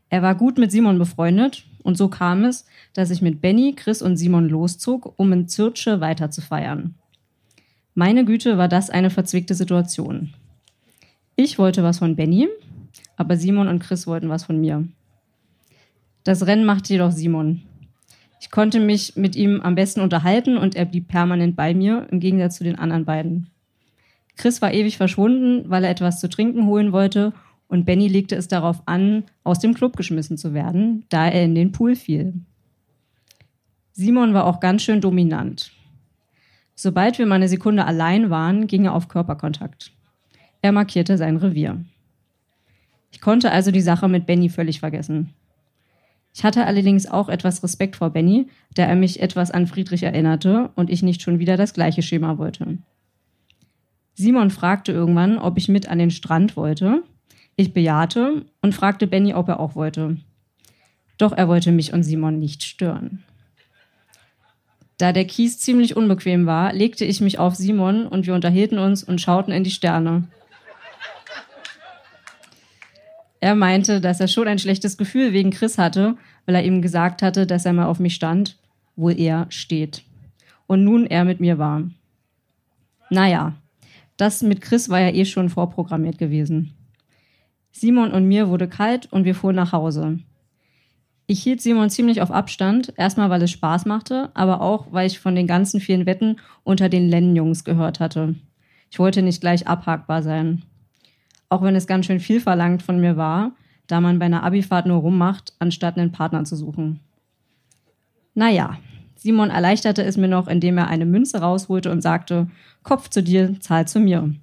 Er 0.09 0.21
war 0.21 0.35
gut 0.35 0.57
mit 0.57 0.71
Simon 0.71 0.97
befreundet 0.97 1.65
und 1.83 1.97
so 1.97 2.09
kam 2.09 2.43
es, 2.43 2.65
dass 2.93 3.11
ich 3.11 3.21
mit 3.21 3.39
Benny, 3.39 3.73
Chris 3.75 4.01
und 4.01 4.17
Simon 4.17 4.49
loszog, 4.49 5.13
um 5.17 5.31
in 5.31 5.47
Zürche 5.47 6.01
weiter 6.01 6.31
zu 6.31 6.41
feiern. 6.41 6.95
Meine 7.93 8.25
Güte, 8.25 8.57
war 8.57 8.67
das 8.67 8.89
eine 8.89 9.09
verzwickte 9.09 9.53
Situation. 9.53 10.33
Ich 11.35 11.57
wollte 11.57 11.83
was 11.83 11.99
von 11.99 12.15
Benny, 12.15 12.47
aber 13.15 13.37
Simon 13.37 13.67
und 13.67 13.79
Chris 13.79 14.07
wollten 14.07 14.29
was 14.29 14.43
von 14.43 14.59
mir. 14.59 14.87
Das 16.23 16.45
Rennen 16.45 16.65
machte 16.65 16.93
jedoch 16.93 17.11
Simon. 17.11 17.61
Ich 18.39 18.51
konnte 18.51 18.79
mich 18.79 19.15
mit 19.15 19.35
ihm 19.35 19.61
am 19.61 19.75
besten 19.75 20.01
unterhalten 20.01 20.57
und 20.57 20.75
er 20.75 20.85
blieb 20.85 21.07
permanent 21.07 21.55
bei 21.55 21.73
mir, 21.73 22.07
im 22.11 22.19
Gegensatz 22.19 22.57
zu 22.57 22.63
den 22.63 22.77
anderen 22.77 23.05
beiden. 23.05 23.47
Chris 24.41 24.59
war 24.59 24.73
ewig 24.73 24.97
verschwunden, 24.97 25.69
weil 25.69 25.83
er 25.83 25.91
etwas 25.91 26.19
zu 26.19 26.27
trinken 26.27 26.65
holen 26.65 26.91
wollte 26.91 27.31
und 27.67 27.85
Benny 27.85 28.07
legte 28.07 28.35
es 28.35 28.47
darauf 28.47 28.81
an, 28.87 29.25
aus 29.43 29.59
dem 29.59 29.75
Club 29.75 29.95
geschmissen 29.95 30.35
zu 30.35 30.55
werden, 30.55 31.05
da 31.09 31.27
er 31.27 31.43
in 31.43 31.53
den 31.53 31.71
Pool 31.71 31.95
fiel. 31.95 32.33
Simon 33.91 34.33
war 34.33 34.45
auch 34.45 34.59
ganz 34.59 34.81
schön 34.81 34.99
dominant. 34.99 35.71
Sobald 36.73 37.19
wir 37.19 37.27
mal 37.27 37.35
eine 37.35 37.49
Sekunde 37.49 37.85
allein 37.85 38.31
waren, 38.31 38.65
ging 38.65 38.85
er 38.85 38.95
auf 38.95 39.09
Körperkontakt. 39.09 39.91
Er 40.63 40.71
markierte 40.71 41.19
sein 41.19 41.37
Revier. 41.37 41.85
Ich 43.11 43.21
konnte 43.21 43.51
also 43.51 43.69
die 43.69 43.81
Sache 43.81 44.07
mit 44.07 44.25
Benny 44.25 44.49
völlig 44.49 44.79
vergessen. 44.79 45.35
Ich 46.33 46.43
hatte 46.43 46.65
allerdings 46.65 47.05
auch 47.05 47.29
etwas 47.29 47.61
Respekt 47.61 47.95
vor 47.95 48.09
Benny, 48.09 48.47
da 48.73 48.85
er 48.85 48.95
mich 48.95 49.21
etwas 49.21 49.51
an 49.51 49.67
Friedrich 49.67 50.01
erinnerte 50.01 50.71
und 50.73 50.89
ich 50.89 51.03
nicht 51.03 51.21
schon 51.21 51.37
wieder 51.37 51.57
das 51.57 51.75
gleiche 51.75 52.01
Schema 52.01 52.39
wollte. 52.39 52.79
Simon 54.21 54.51
fragte 54.51 54.91
irgendwann, 54.91 55.39
ob 55.39 55.57
ich 55.57 55.67
mit 55.67 55.89
an 55.89 55.97
den 55.97 56.11
Strand 56.11 56.55
wollte. 56.55 57.01
Ich 57.55 57.73
bejahte 57.73 58.45
und 58.61 58.75
fragte 58.75 59.07
Benny, 59.07 59.33
ob 59.33 59.49
er 59.49 59.59
auch 59.59 59.75
wollte. 59.75 60.17
Doch 61.17 61.31
er 61.31 61.47
wollte 61.47 61.71
mich 61.71 61.91
und 61.91 62.03
Simon 62.03 62.37
nicht 62.37 62.63
stören. 62.63 63.23
Da 64.99 65.11
der 65.11 65.25
Kies 65.25 65.57
ziemlich 65.57 65.97
unbequem 65.97 66.45
war, 66.45 66.71
legte 66.71 67.03
ich 67.03 67.19
mich 67.19 67.39
auf 67.39 67.55
Simon 67.55 68.05
und 68.05 68.27
wir 68.27 68.35
unterhielten 68.35 68.77
uns 68.77 69.03
und 69.03 69.19
schauten 69.19 69.51
in 69.51 69.63
die 69.63 69.71
Sterne. 69.71 70.27
Er 73.39 73.55
meinte, 73.55 74.01
dass 74.01 74.19
er 74.19 74.27
schon 74.27 74.47
ein 74.47 74.59
schlechtes 74.59 74.97
Gefühl 74.97 75.33
wegen 75.33 75.49
Chris 75.49 75.79
hatte, 75.79 76.15
weil 76.45 76.53
er 76.53 76.63
ihm 76.63 76.83
gesagt 76.83 77.23
hatte, 77.23 77.47
dass 77.47 77.65
er 77.65 77.73
mal 77.73 77.87
auf 77.87 77.99
mich 77.99 78.13
stand, 78.13 78.55
wohl 78.95 79.19
er 79.19 79.47
steht. 79.49 80.03
Und 80.67 80.83
nun 80.83 81.07
er 81.07 81.25
mit 81.25 81.39
mir 81.39 81.57
war. 81.57 81.81
Naja, 83.09 83.55
das 84.21 84.43
mit 84.43 84.61
Chris 84.61 84.87
war 84.89 84.99
ja 84.99 85.09
eh 85.09 85.25
schon 85.25 85.49
vorprogrammiert 85.49 86.19
gewesen. 86.19 86.73
Simon 87.71 88.11
und 88.11 88.27
mir 88.27 88.49
wurde 88.49 88.67
kalt 88.67 89.11
und 89.11 89.25
wir 89.25 89.33
fuhren 89.33 89.55
nach 89.55 89.71
Hause. 89.71 90.19
Ich 91.25 91.41
hielt 91.41 91.59
Simon 91.59 91.89
ziemlich 91.89 92.21
auf 92.21 92.29
Abstand, 92.29 92.93
erstmal 92.97 93.31
weil 93.31 93.41
es 93.41 93.49
Spaß 93.49 93.85
machte, 93.85 94.29
aber 94.35 94.61
auch 94.61 94.91
weil 94.91 95.07
ich 95.07 95.19
von 95.19 95.33
den 95.33 95.47
ganzen 95.47 95.79
vielen 95.79 96.05
Wetten 96.05 96.35
unter 96.63 96.87
den 96.87 97.09
Lennon-Jungs 97.09 97.63
gehört 97.63 97.99
hatte. 97.99 98.35
Ich 98.91 98.99
wollte 98.99 99.23
nicht 99.23 99.41
gleich 99.41 99.67
abhakbar 99.67 100.21
sein. 100.21 100.61
Auch 101.49 101.63
wenn 101.63 101.75
es 101.75 101.87
ganz 101.87 102.05
schön 102.05 102.19
viel 102.19 102.41
verlangt 102.41 102.83
von 102.83 102.99
mir 102.99 103.17
war, 103.17 103.53
da 103.87 104.01
man 104.01 104.19
bei 104.19 104.25
einer 104.25 104.43
Abifahrt 104.43 104.85
nur 104.85 104.97
rummacht, 104.97 105.53
anstatt 105.57 105.97
einen 105.97 106.11
Partner 106.11 106.43
zu 106.43 106.55
suchen. 106.55 106.99
Naja, 108.35 108.77
Simon 109.15 109.51
erleichterte 109.51 110.03
es 110.03 110.17
mir 110.17 110.27
noch, 110.27 110.47
indem 110.47 110.79
er 110.79 110.87
eine 110.87 111.05
Münze 111.05 111.41
rausholte 111.41 111.91
und 111.91 112.01
sagte, 112.01 112.47
Kopf 112.83 113.09
zu 113.09 113.21
dir, 113.21 113.59
Zahl 113.59 113.87
zu 113.87 113.99
mir. 113.99 114.33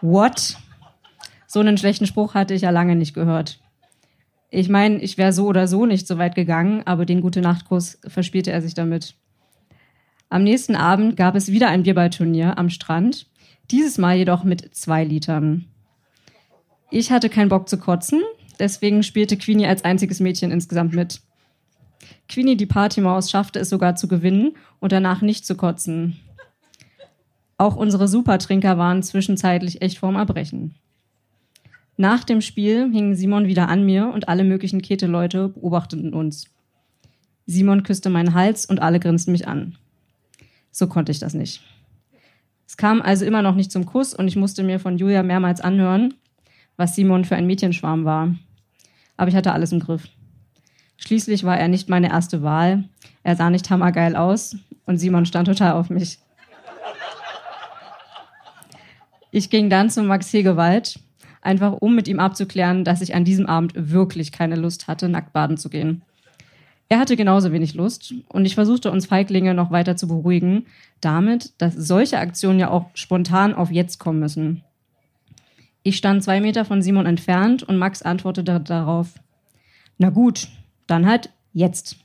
What? 0.00 0.56
So 1.46 1.60
einen 1.60 1.78
schlechten 1.78 2.06
Spruch 2.06 2.34
hatte 2.34 2.54
ich 2.54 2.62
ja 2.62 2.70
lange 2.70 2.96
nicht 2.96 3.14
gehört. 3.14 3.60
Ich 4.50 4.68
meine, 4.68 5.00
ich 5.00 5.18
wäre 5.18 5.32
so 5.32 5.46
oder 5.46 5.66
so 5.66 5.86
nicht 5.86 6.06
so 6.06 6.18
weit 6.18 6.34
gegangen, 6.34 6.82
aber 6.84 7.06
den 7.06 7.20
Gute-Nacht-Kuss 7.20 7.98
verspielte 8.06 8.52
er 8.52 8.62
sich 8.62 8.74
damit. 8.74 9.14
Am 10.28 10.42
nächsten 10.42 10.76
Abend 10.76 11.16
gab 11.16 11.34
es 11.34 11.50
wieder 11.50 11.68
ein 11.68 11.84
Bierballturnier 11.84 12.58
am 12.58 12.70
Strand, 12.70 13.26
dieses 13.70 13.98
Mal 13.98 14.16
jedoch 14.16 14.44
mit 14.44 14.74
zwei 14.74 15.04
Litern. 15.04 15.66
Ich 16.90 17.10
hatte 17.10 17.28
keinen 17.28 17.48
Bock 17.48 17.68
zu 17.68 17.78
kotzen, 17.78 18.20
deswegen 18.58 19.02
spielte 19.02 19.36
Queenie 19.36 19.66
als 19.66 19.84
einziges 19.84 20.20
Mädchen 20.20 20.50
insgesamt 20.50 20.94
mit. 20.94 21.20
Queenie, 22.28 22.56
die 22.56 22.66
Partymaus, 22.66 23.30
schaffte 23.30 23.58
es 23.58 23.68
sogar 23.68 23.96
zu 23.96 24.08
gewinnen 24.08 24.52
und 24.80 24.92
danach 24.92 25.22
nicht 25.22 25.46
zu 25.46 25.54
kotzen. 25.56 26.20
Auch 27.56 27.76
unsere 27.76 28.08
Supertrinker 28.08 28.78
waren 28.78 29.02
zwischenzeitlich 29.02 29.82
echt 29.82 29.98
vorm 29.98 30.16
Erbrechen. 30.16 30.74
Nach 31.96 32.24
dem 32.24 32.40
Spiel 32.40 32.90
hingen 32.92 33.14
Simon 33.14 33.46
wieder 33.46 33.68
an 33.68 33.84
mir 33.84 34.10
und 34.12 34.28
alle 34.28 34.42
möglichen 34.42 34.82
Kete-Leute 34.82 35.48
beobachteten 35.48 36.12
uns. 36.12 36.50
Simon 37.46 37.84
küsste 37.84 38.10
meinen 38.10 38.34
Hals 38.34 38.66
und 38.66 38.82
alle 38.82 38.98
grinsten 38.98 39.32
mich 39.32 39.46
an. 39.46 39.76
So 40.72 40.88
konnte 40.88 41.12
ich 41.12 41.20
das 41.20 41.34
nicht. 41.34 41.62
Es 42.66 42.76
kam 42.76 43.00
also 43.00 43.24
immer 43.24 43.42
noch 43.42 43.54
nicht 43.54 43.70
zum 43.70 43.86
Kuss 43.86 44.14
und 44.14 44.26
ich 44.26 44.34
musste 44.34 44.64
mir 44.64 44.80
von 44.80 44.98
Julia 44.98 45.22
mehrmals 45.22 45.60
anhören, 45.60 46.14
was 46.76 46.96
Simon 46.96 47.24
für 47.24 47.36
ein 47.36 47.46
Mädchenschwarm 47.46 48.04
war. 48.04 48.34
Aber 49.16 49.28
ich 49.28 49.36
hatte 49.36 49.52
alles 49.52 49.70
im 49.70 49.78
Griff. 49.78 50.08
Schließlich 50.96 51.44
war 51.44 51.58
er 51.58 51.68
nicht 51.68 51.88
meine 51.88 52.10
erste 52.10 52.42
Wahl. 52.42 52.84
Er 53.22 53.36
sah 53.36 53.50
nicht 53.50 53.68
hammergeil 53.70 54.16
aus 54.16 54.56
und 54.86 54.98
Simon 54.98 55.26
stand 55.26 55.48
total 55.48 55.72
auf 55.72 55.90
mich. 55.90 56.18
Ich 59.30 59.50
ging 59.50 59.68
dann 59.68 59.90
zu 59.90 60.02
Max 60.02 60.32
Hegewald, 60.32 61.00
einfach 61.42 61.72
um 61.72 61.96
mit 61.96 62.06
ihm 62.06 62.20
abzuklären, 62.20 62.84
dass 62.84 63.00
ich 63.00 63.14
an 63.14 63.24
diesem 63.24 63.46
Abend 63.46 63.72
wirklich 63.74 64.30
keine 64.30 64.54
Lust 64.54 64.86
hatte, 64.86 65.08
nackt 65.08 65.32
baden 65.32 65.56
zu 65.56 65.68
gehen. 65.68 66.02
Er 66.88 67.00
hatte 67.00 67.16
genauso 67.16 67.50
wenig 67.50 67.74
Lust 67.74 68.14
und 68.28 68.44
ich 68.44 68.54
versuchte 68.54 68.90
uns 68.90 69.06
Feiglinge 69.06 69.54
noch 69.54 69.70
weiter 69.70 69.96
zu 69.96 70.06
beruhigen, 70.06 70.66
damit, 71.00 71.52
dass 71.58 71.74
solche 71.74 72.18
Aktionen 72.18 72.60
ja 72.60 72.70
auch 72.70 72.90
spontan 72.94 73.54
auf 73.54 73.70
jetzt 73.72 73.98
kommen 73.98 74.20
müssen. 74.20 74.62
Ich 75.82 75.96
stand 75.96 76.22
zwei 76.22 76.40
Meter 76.40 76.64
von 76.64 76.82
Simon 76.82 77.06
entfernt 77.06 77.62
und 77.62 77.76
Max 77.76 78.02
antwortete 78.02 78.60
darauf, 78.60 79.14
na 79.98 80.10
gut, 80.10 80.48
dann 80.86 81.06
halt 81.06 81.30
jetzt. 81.52 81.96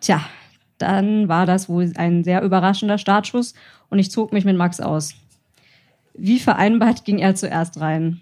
Tja, 0.00 0.24
dann 0.78 1.28
war 1.28 1.46
das 1.46 1.68
wohl 1.68 1.92
ein 1.96 2.24
sehr 2.24 2.42
überraschender 2.42 2.98
Startschuss 2.98 3.54
und 3.90 3.98
ich 3.98 4.10
zog 4.10 4.32
mich 4.32 4.44
mit 4.44 4.56
Max 4.56 4.80
aus. 4.80 5.14
Wie 6.14 6.38
vereinbart 6.38 7.04
ging 7.04 7.18
er 7.18 7.34
zuerst 7.34 7.80
rein. 7.80 8.20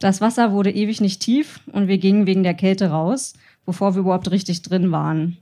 Das 0.00 0.20
Wasser 0.20 0.52
wurde 0.52 0.70
ewig 0.70 1.00
nicht 1.00 1.20
tief 1.22 1.60
und 1.72 1.88
wir 1.88 1.98
gingen 1.98 2.26
wegen 2.26 2.42
der 2.42 2.54
Kälte 2.54 2.90
raus, 2.90 3.34
bevor 3.64 3.94
wir 3.94 4.00
überhaupt 4.00 4.30
richtig 4.30 4.62
drin 4.62 4.92
waren. 4.92 5.38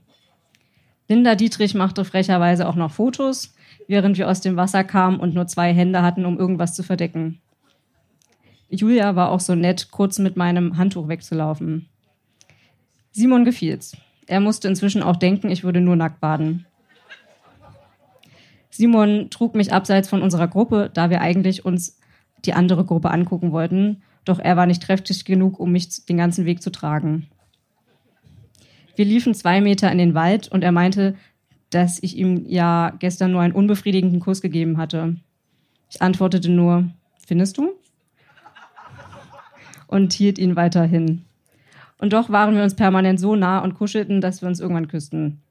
Linda 1.09 1.35
Dietrich 1.35 1.73
machte 1.73 2.05
frecherweise 2.05 2.67
auch 2.67 2.75
noch 2.75 2.91
Fotos, 2.91 3.53
während 3.87 4.17
wir 4.17 4.29
aus 4.29 4.39
dem 4.39 4.55
Wasser 4.55 4.83
kamen 4.83 5.19
und 5.19 5.33
nur 5.33 5.47
zwei 5.47 5.73
Hände 5.73 6.01
hatten, 6.01 6.25
um 6.25 6.39
irgendwas 6.39 6.75
zu 6.75 6.83
verdecken. 6.83 7.41
Julia 8.69 9.15
war 9.15 9.29
auch 9.29 9.41
so 9.41 9.53
nett, 9.53 9.91
kurz 9.91 10.17
mit 10.17 10.37
meinem 10.37 10.77
Handtuch 10.77 11.07
wegzulaufen. 11.07 11.89
Simon 13.13 13.45
gefiel's. 13.45 13.95
Er 14.25 14.39
musste 14.39 14.67
inzwischen 14.67 15.03
auch 15.03 15.15
denken, 15.15 15.49
ich 15.49 15.63
würde 15.63 15.81
nur 15.81 15.95
nackt 15.95 16.19
baden. 16.19 16.65
Simon 18.71 19.29
trug 19.29 19.53
mich 19.53 19.71
abseits 19.71 20.09
von 20.09 20.23
unserer 20.23 20.47
Gruppe, 20.47 20.89
da 20.91 21.11
wir 21.11 21.21
eigentlich 21.21 21.63
uns 21.63 21.99
die 22.43 22.53
andere 22.53 22.85
Gruppe 22.85 23.11
angucken 23.11 23.51
wollten, 23.51 24.01
doch 24.25 24.39
er 24.39 24.57
war 24.57 24.65
nicht 24.65 24.83
kräftig 24.83 25.25
genug, 25.25 25.59
um 25.59 25.71
mich 25.71 26.05
den 26.05 26.17
ganzen 26.17 26.45
Weg 26.45 26.63
zu 26.63 26.71
tragen. 26.71 27.27
Wir 28.95 29.05
liefen 29.05 29.35
zwei 29.35 29.61
Meter 29.61 29.91
in 29.91 29.99
den 29.99 30.15
Wald 30.15 30.47
und 30.47 30.63
er 30.63 30.71
meinte, 30.71 31.15
dass 31.69 32.01
ich 32.01 32.17
ihm 32.17 32.45
ja 32.47 32.93
gestern 32.97 33.31
nur 33.31 33.41
einen 33.41 33.53
unbefriedigenden 33.53 34.19
Kuss 34.19 34.41
gegeben 34.41 34.77
hatte. 34.77 35.17
Ich 35.89 36.01
antwortete 36.01 36.49
nur, 36.49 36.89
findest 37.25 37.57
du? 37.57 37.73
Und 39.87 40.13
hielt 40.13 40.39
ihn 40.39 40.55
weiterhin. 40.55 41.25
Und 42.03 42.11
doch 42.11 42.29
waren 42.29 42.53
wir 42.53 42.63
uns 42.63 42.75
permanent 42.75 43.17
so 43.17 43.37
nah 43.37 43.59
und 43.59 43.75
kuschelten, 43.75 44.19
dass 44.19 44.41
wir 44.41 44.49
uns 44.49 44.59
irgendwann 44.59 44.89
küssten. 44.89 45.41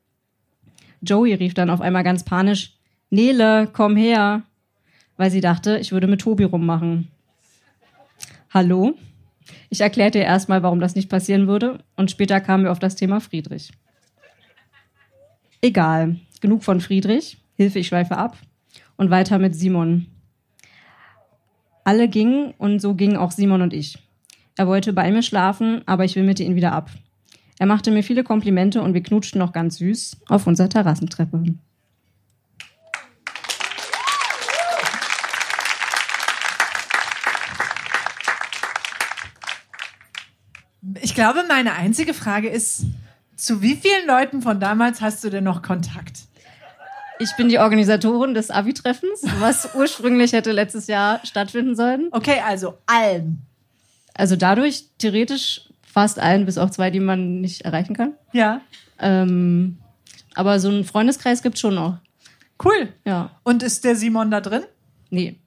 Joey 1.00 1.32
rief 1.32 1.54
dann 1.54 1.70
auf 1.70 1.80
einmal 1.80 2.04
ganz 2.04 2.24
panisch, 2.24 2.76
Nele, 3.08 3.70
komm 3.72 3.96
her, 3.96 4.42
weil 5.16 5.30
sie 5.30 5.40
dachte, 5.40 5.78
ich 5.78 5.92
würde 5.92 6.08
mit 6.08 6.20
Tobi 6.20 6.44
rummachen. 6.44 7.08
Hallo? 8.50 8.98
Ich 9.70 9.80
erklärte 9.80 10.18
ihr 10.18 10.26
erstmal, 10.26 10.62
warum 10.62 10.78
das 10.78 10.94
nicht 10.94 11.08
passieren 11.08 11.46
würde, 11.46 11.78
und 11.96 12.10
später 12.10 12.38
kamen 12.38 12.64
wir 12.64 12.72
auf 12.72 12.78
das 12.78 12.96
Thema 12.96 13.22
Friedrich. 13.22 13.72
Egal, 15.62 16.16
genug 16.42 16.64
von 16.64 16.82
Friedrich, 16.82 17.38
Hilfe, 17.56 17.78
ich 17.78 17.86
schweife 17.86 18.18
ab, 18.18 18.36
und 18.98 19.08
weiter 19.08 19.38
mit 19.38 19.56
Simon. 19.56 20.06
Alle 21.82 22.08
gingen 22.08 22.52
und 22.58 22.80
so 22.80 22.92
gingen 22.92 23.16
auch 23.16 23.30
Simon 23.30 23.62
und 23.62 23.72
ich. 23.72 23.96
Er 24.56 24.66
wollte 24.66 24.92
bei 24.92 25.10
mir 25.10 25.22
schlafen, 25.22 25.82
aber 25.86 26.04
ich 26.04 26.14
wimmelte 26.14 26.42
ihn 26.42 26.56
wieder 26.56 26.72
ab. 26.72 26.90
Er 27.58 27.66
machte 27.66 27.90
mir 27.90 28.02
viele 28.02 28.24
Komplimente 28.24 28.82
und 28.82 28.92
wir 28.92 29.02
knutschten 29.02 29.38
noch 29.38 29.52
ganz 29.52 29.78
süß 29.78 30.18
auf 30.28 30.46
unserer 30.46 30.68
Terrassentreppe. 30.68 31.42
Ich 41.00 41.14
glaube, 41.14 41.44
meine 41.48 41.74
einzige 41.74 42.14
Frage 42.14 42.48
ist, 42.48 42.84
zu 43.36 43.62
wie 43.62 43.76
vielen 43.76 44.06
Leuten 44.06 44.42
von 44.42 44.60
damals 44.60 45.00
hast 45.00 45.24
du 45.24 45.30
denn 45.30 45.44
noch 45.44 45.62
Kontakt? 45.62 46.18
Ich 47.18 47.36
bin 47.36 47.48
die 47.48 47.58
Organisatorin 47.58 48.34
des 48.34 48.50
Abi-Treffens, 48.50 49.22
was 49.38 49.74
ursprünglich 49.74 50.32
hätte 50.32 50.52
letztes 50.52 50.88
Jahr 50.88 51.24
stattfinden 51.24 51.76
sollen. 51.76 52.08
Okay, 52.10 52.42
also 52.44 52.78
allen. 52.86 53.46
Also 54.14 54.36
dadurch 54.36 54.84
theoretisch 54.98 55.68
fast 55.82 56.18
allen, 56.18 56.46
bis 56.46 56.58
auf 56.58 56.70
zwei, 56.70 56.90
die 56.90 57.00
man 57.00 57.40
nicht 57.40 57.62
erreichen 57.62 57.94
kann. 57.94 58.14
Ja. 58.32 58.60
Ähm, 58.98 59.78
aber 60.34 60.60
so 60.60 60.68
einen 60.68 60.84
Freundeskreis 60.84 61.42
gibt 61.42 61.58
schon 61.58 61.74
noch. 61.74 61.98
Cool. 62.64 62.88
Ja. 63.04 63.30
Und 63.42 63.62
ist 63.62 63.84
der 63.84 63.96
Simon 63.96 64.30
da 64.30 64.40
drin? 64.40 64.62
Nee. 65.10 65.38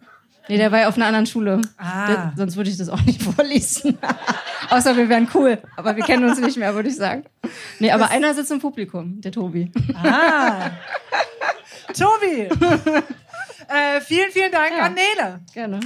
Nee, 0.48 0.58
der 0.58 0.72
war 0.72 0.82
ja 0.82 0.88
auf 0.90 0.96
einer 0.96 1.08
anderen 1.08 1.26
Schule. 1.26 1.62
Ah. 1.78 2.08
Der, 2.08 2.34
sonst 2.38 2.56
würde 2.56 2.70
ich 2.70 2.78
das 2.78 2.90
auch 2.90 3.02
nicht 3.02 3.22
vorlesen. 3.36 3.98
Außer 4.70 4.96
wir 4.96 5.10
wären 5.10 5.28
cool. 5.34 5.58
Aber 5.75 5.96
wir 5.96 6.04
kennen 6.04 6.24
uns 6.30 6.40
nicht 6.40 6.58
mehr, 6.58 6.75
würde 6.75 6.90
ich 6.90 6.96
sagen. 6.96 7.24
Nee, 7.80 7.92
aber 7.92 8.10
einer 8.12 8.34
sitzt 8.34 8.51
im 8.51 8.60
Publikum, 8.60 9.22
der 9.22 9.32
Tobi. 9.32 9.72
Ah. 9.96 10.70
Tobi. 11.98 12.42
äh, 13.68 14.01
vielen, 14.01 14.32
vielen 14.32 14.51
Dank 14.51 14.72
Ja. 14.78 14.84
an 14.86 14.94
Nele. 14.94 15.40
Gerne. 15.54 15.80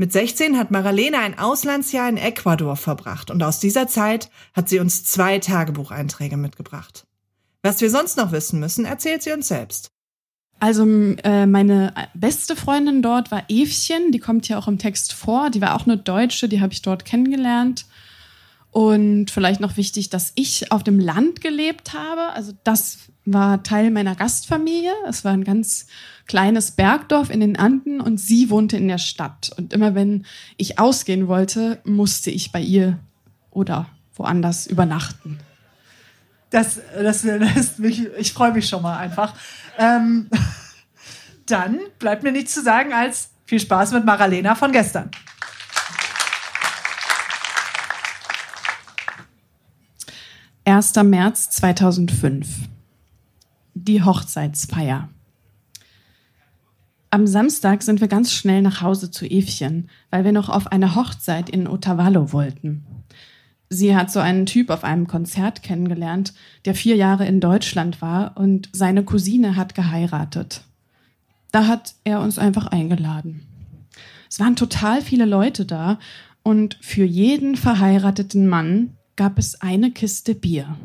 Mit 0.00 0.12
16 0.12 0.56
hat 0.56 0.70
Maralena 0.70 1.20
ein 1.20 1.38
Auslandsjahr 1.38 2.08
in 2.08 2.16
Ecuador 2.16 2.74
verbracht 2.74 3.30
und 3.30 3.42
aus 3.42 3.60
dieser 3.60 3.86
Zeit 3.86 4.30
hat 4.54 4.66
sie 4.66 4.78
uns 4.78 5.04
zwei 5.04 5.38
Tagebucheinträge 5.38 6.38
mitgebracht. 6.38 7.06
Was 7.62 7.82
wir 7.82 7.90
sonst 7.90 8.16
noch 8.16 8.32
wissen 8.32 8.60
müssen, 8.60 8.86
erzählt 8.86 9.22
sie 9.22 9.32
uns 9.32 9.48
selbst. 9.48 9.90
Also 10.58 10.86
äh, 10.86 11.44
meine 11.44 11.92
beste 12.14 12.56
Freundin 12.56 13.02
dort 13.02 13.30
war 13.30 13.44
Evchen, 13.48 14.10
die 14.10 14.20
kommt 14.20 14.48
ja 14.48 14.56
auch 14.56 14.68
im 14.68 14.78
Text 14.78 15.12
vor. 15.12 15.50
Die 15.50 15.60
war 15.60 15.76
auch 15.76 15.84
eine 15.84 15.98
Deutsche, 15.98 16.48
die 16.48 16.62
habe 16.62 16.72
ich 16.72 16.80
dort 16.80 17.04
kennengelernt. 17.04 17.84
Und 18.70 19.30
vielleicht 19.30 19.60
noch 19.60 19.76
wichtig, 19.76 20.08
dass 20.08 20.32
ich 20.34 20.72
auf 20.72 20.82
dem 20.82 20.98
Land 20.98 21.42
gelebt 21.42 21.92
habe. 21.92 22.32
Also 22.32 22.52
das 22.64 23.10
war 23.26 23.62
Teil 23.62 23.90
meiner 23.90 24.14
Gastfamilie. 24.14 24.94
Es 25.06 25.26
war 25.26 25.32
ein 25.32 25.44
ganz 25.44 25.88
kleines 26.30 26.70
Bergdorf 26.70 27.28
in 27.28 27.40
den 27.40 27.58
Anden 27.58 28.00
und 28.00 28.20
sie 28.20 28.50
wohnte 28.50 28.76
in 28.76 28.86
der 28.86 28.98
Stadt. 28.98 29.50
Und 29.56 29.72
immer 29.72 29.96
wenn 29.96 30.24
ich 30.58 30.78
ausgehen 30.78 31.26
wollte, 31.26 31.80
musste 31.82 32.30
ich 32.30 32.52
bei 32.52 32.60
ihr 32.60 33.00
oder 33.50 33.86
woanders 34.14 34.68
übernachten. 34.68 35.40
Das, 36.50 36.78
das, 36.94 37.22
das 37.22 37.78
mich, 37.78 38.06
ich 38.16 38.32
freue 38.32 38.52
mich 38.52 38.68
schon 38.68 38.80
mal 38.80 38.96
einfach. 38.96 39.34
Ähm, 39.76 40.30
dann 41.46 41.80
bleibt 41.98 42.22
mir 42.22 42.30
nichts 42.30 42.54
zu 42.54 42.62
sagen 42.62 42.92
als 42.92 43.30
viel 43.44 43.58
Spaß 43.58 43.90
mit 43.90 44.04
Maralena 44.04 44.54
von 44.54 44.70
gestern. 44.70 45.10
Erster 50.64 51.02
März 51.02 51.50
2005. 51.50 52.46
Die 53.74 54.04
Hochzeitsfeier. 54.04 55.08
Am 57.12 57.26
Samstag 57.26 57.82
sind 57.82 58.00
wir 58.00 58.06
ganz 58.06 58.32
schnell 58.32 58.62
nach 58.62 58.82
Hause 58.82 59.10
zu 59.10 59.26
Evchen, 59.26 59.90
weil 60.10 60.24
wir 60.24 60.30
noch 60.30 60.48
auf 60.48 60.68
eine 60.68 60.94
Hochzeit 60.94 61.50
in 61.50 61.66
Otavalo 61.66 62.32
wollten. 62.32 62.84
Sie 63.68 63.96
hat 63.96 64.12
so 64.12 64.20
einen 64.20 64.46
Typ 64.46 64.70
auf 64.70 64.84
einem 64.84 65.08
Konzert 65.08 65.64
kennengelernt, 65.64 66.34
der 66.66 66.76
vier 66.76 66.94
Jahre 66.94 67.26
in 67.26 67.40
Deutschland 67.40 68.00
war 68.00 68.36
und 68.36 68.68
seine 68.72 69.02
Cousine 69.02 69.56
hat 69.56 69.74
geheiratet. 69.74 70.62
Da 71.50 71.66
hat 71.66 71.94
er 72.04 72.20
uns 72.20 72.38
einfach 72.38 72.68
eingeladen. 72.68 73.44
Es 74.28 74.38
waren 74.38 74.54
total 74.54 75.02
viele 75.02 75.24
Leute 75.24 75.66
da 75.66 75.98
und 76.44 76.78
für 76.80 77.04
jeden 77.04 77.56
verheirateten 77.56 78.46
Mann 78.46 78.96
gab 79.16 79.36
es 79.36 79.60
eine 79.60 79.90
Kiste 79.90 80.36
Bier. 80.36 80.76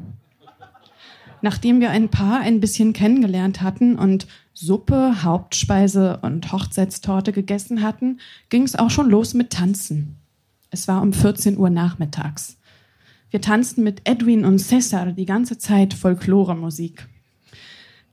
Nachdem 1.44 1.82
wir 1.82 1.92
ein 1.92 2.10
Paar 2.10 2.40
ein 2.40 2.60
bisschen 2.60 2.94
kennengelernt 2.94 3.62
hatten 3.62 3.96
und 4.00 4.26
Suppe, 4.58 5.24
Hauptspeise 5.24 6.20
und 6.22 6.54
Hochzeitstorte 6.54 7.34
gegessen 7.34 7.82
hatten, 7.82 8.20
ging 8.50 8.64
es 8.64 8.78
auch 8.78 8.90
schon 8.90 9.10
los 9.10 9.34
mit 9.34 9.52
Tanzen. 9.52 10.16
Es 10.72 10.88
war 10.88 11.02
um 11.02 11.12
14 11.12 11.58
Uhr 11.58 11.70
nachmittags. 11.70 12.58
Wir 13.30 13.42
tanzten 13.42 13.84
mit 13.84 14.02
Edwin 14.06 14.46
und 14.46 14.60
Cesar 14.60 15.12
die 15.12 15.26
ganze 15.26 15.58
Zeit 15.58 15.94
Folklore-Musik. 15.94 17.08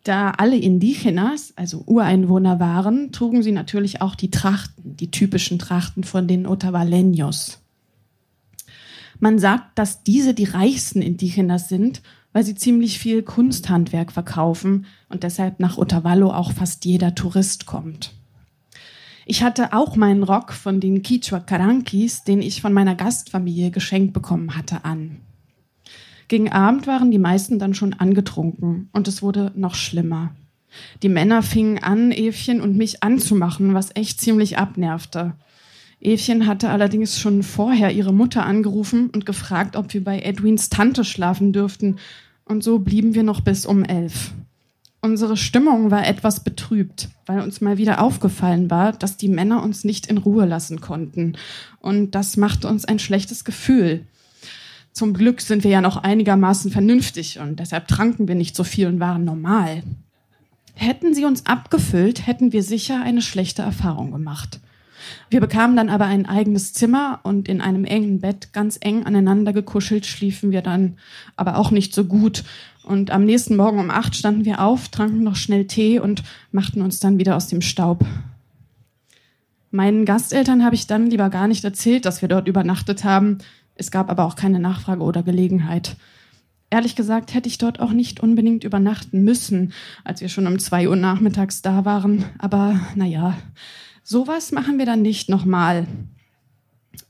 Da 0.03 0.33
alle 0.33 0.57
Indigenas, 0.57 1.53
also 1.55 1.85
Ureinwohner 1.87 2.59
waren, 2.59 3.13
trugen 3.13 3.45
sie 3.45 3.53
natürlich 3.53 4.01
auch 4.01 4.17
die 4.17 4.31
Trachten, 4.31 4.97
die 4.97 5.13
typischen 5.13 5.61
Trachten 5.61 6.03
von 6.03 6.27
den 6.27 6.45
Otavaleños. 6.45 7.59
Man 9.21 9.39
sagt, 9.39 9.79
dass 9.79 10.03
diese 10.03 10.35
die 10.35 10.43
reichsten 10.43 11.03
Indigenas 11.03 11.69
sind, 11.69 12.03
weil 12.33 12.45
sie 12.45 12.55
ziemlich 12.55 12.99
viel 12.99 13.23
Kunsthandwerk 13.23 14.13
verkaufen 14.13 14.87
und 15.09 15.23
deshalb 15.23 15.61
nach 15.61 15.79
Otavalo 15.79 16.33
auch 16.33 16.53
fast 16.53 16.85
jeder 16.85 17.15
Tourist 17.15 17.67
kommt. 17.67 18.13
Ich 19.25 19.43
hatte 19.43 19.73
auch 19.73 19.97
meinen 19.97 20.23
Rock 20.23 20.53
von 20.53 20.81
den 20.81 21.03
Quichua 21.03 21.41
Carankis, 21.41 22.25
den 22.25 22.43
ich 22.43 22.61
von 22.61 22.73
meiner 22.73 22.95
Gastfamilie 22.95 23.71
geschenkt 23.71 24.13
bekommen 24.13 24.57
hatte, 24.57 24.85
an. 24.85 25.21
Gegen 26.29 26.51
Abend 26.51 26.87
waren 26.87 27.11
die 27.11 27.19
meisten 27.19 27.59
dann 27.59 27.75
schon 27.75 27.93
angetrunken 27.93 28.89
und 28.93 29.07
es 29.07 29.23
wurde 29.23 29.53
noch 29.55 29.75
schlimmer. 29.75 30.35
Die 31.03 31.09
Männer 31.09 31.43
fingen 31.43 31.79
an, 31.79 32.11
Evchen 32.11 32.61
und 32.61 32.77
mich 32.77 33.03
anzumachen, 33.03 33.75
was 33.75 33.95
echt 33.95 34.21
ziemlich 34.21 34.59
abnervte. 34.59 35.35
Evchen 36.03 36.47
hatte 36.47 36.69
allerdings 36.69 37.19
schon 37.19 37.43
vorher 37.43 37.93
ihre 37.93 38.13
Mutter 38.13 38.45
angerufen 38.45 39.09
und 39.11 39.25
gefragt, 39.25 39.77
ob 39.77 39.95
wir 39.95 40.03
bei 40.03 40.21
Edwins 40.21 40.69
Tante 40.69 41.05
schlafen 41.05 41.53
dürften. 41.53 41.97
Und 42.45 42.65
so 42.65 42.81
blieben 42.81 43.15
wir 43.15 43.23
noch 43.23 43.41
bis 43.41 43.65
um 43.65 43.85
elf. 43.85 44.33
Unsere 45.01 45.37
Stimmung 45.37 45.91
war 45.91 46.07
etwas 46.07 46.45
betrübt, 46.45 47.09
weil 47.27 47.41
uns 47.41 47.61
mal 47.61 47.79
wieder 47.79 48.01
aufgefallen 48.01 48.71
war, 48.71 48.93
dass 48.93 49.17
die 49.17 49.29
Männer 49.29 49.63
uns 49.63 49.85
nicht 49.85 50.07
in 50.07 50.19
Ruhe 50.19 50.45
lassen 50.45 50.81
konnten. 50.81 51.37
Und 51.81 52.13
das 52.13 52.37
machte 52.37 52.69
uns 52.69 52.85
ein 52.85 52.99
schlechtes 52.99 53.45
Gefühl. 53.45 54.07
Zum 54.93 55.15
Glück 55.15 55.41
sind 55.41 55.65
wir 55.65 55.71
ja 55.71 55.81
noch 55.81 55.97
einigermaßen 55.97 56.71
vernünftig 56.71 57.39
und 57.39 57.59
deshalb 57.59 57.89
tranken 57.89 58.29
wir 58.29 58.35
nicht 58.35 58.55
so 58.55 58.63
viel 58.63 58.87
und 58.87 59.01
waren 59.01 59.25
normal. 59.25 59.83
Hätten 60.75 61.15
sie 61.15 61.25
uns 61.25 61.47
abgefüllt, 61.47 62.27
hätten 62.27 62.53
wir 62.53 62.63
sicher 62.63 63.03
eine 63.03 63.23
schlechte 63.23 63.63
Erfahrung 63.63 64.11
gemacht. 64.13 64.61
Wir 65.31 65.41
bekamen 65.41 65.77
dann 65.77 65.89
aber 65.89 66.07
ein 66.07 66.27
eigenes 66.27 66.73
Zimmer 66.73 67.21
und 67.23 67.49
in 67.49 67.61
einem 67.61 67.85
engen 67.85 68.21
Bett, 68.21 68.53
ganz 68.53 68.79
eng 68.81 69.05
aneinander 69.05 69.53
gekuschelt, 69.53 70.07
schliefen 70.07 70.51
wir 70.51 70.63
dann 70.63 70.97
aber 71.37 71.57
auch 71.57 71.71
nicht 71.71 71.95
so 71.95 72.05
gut. 72.05 72.45
Und 72.83 73.11
am 73.11 73.25
nächsten 73.25 73.57
Morgen 73.57 73.79
um 73.79 73.91
acht 73.91 74.17
standen 74.17 74.45
wir 74.45 74.61
auf, 74.61 74.89
tranken 74.89 75.23
noch 75.23 75.37
schnell 75.37 75.67
Tee 75.67 75.99
und 75.99 76.23
machten 76.51 76.83
uns 76.83 76.99
dann 77.01 77.19
wieder 77.19 77.37
aus 77.37 77.47
dem 77.47 77.61
Staub. 77.61 78.05
Meinen 79.71 80.05
Gasteltern 80.05 80.65
habe 80.65 80.75
ich 80.75 80.87
dann 80.87 81.09
lieber 81.09 81.31
gar 81.31 81.49
nicht 81.49 81.65
erzählt, 81.65 82.05
dass 82.05 82.21
wir 82.21 82.29
dort 82.29 82.49
übernachtet 82.49 83.05
haben. 83.05 83.39
Es 83.75 83.91
gab 83.91 84.11
aber 84.11 84.25
auch 84.25 84.37
keine 84.37 84.61
Nachfrage 84.61 85.03
oder 85.03 85.23
Gelegenheit. 85.23 85.97
Ehrlich 86.69 86.97
gesagt 86.97 87.35
hätte 87.35 87.49
ich 87.49 87.59
dort 87.59 87.81
auch 87.81 87.93
nicht 87.93 88.21
unbedingt 88.21 88.65
übernachten 88.65 89.25
müssen, 89.25 89.73
als 90.05 90.21
wir 90.23 90.29
schon 90.29 90.47
um 90.47 90.59
zwei 90.59 90.89
Uhr 90.89 90.97
nachmittags 90.97 91.63
da 91.63 91.85
waren. 91.85 92.25
Aber 92.39 92.81
naja, 92.95 93.37
sowas 94.03 94.53
machen 94.53 94.79
wir 94.79 94.87
dann 94.87 95.03
nicht 95.03 95.29
nochmal. 95.29 95.87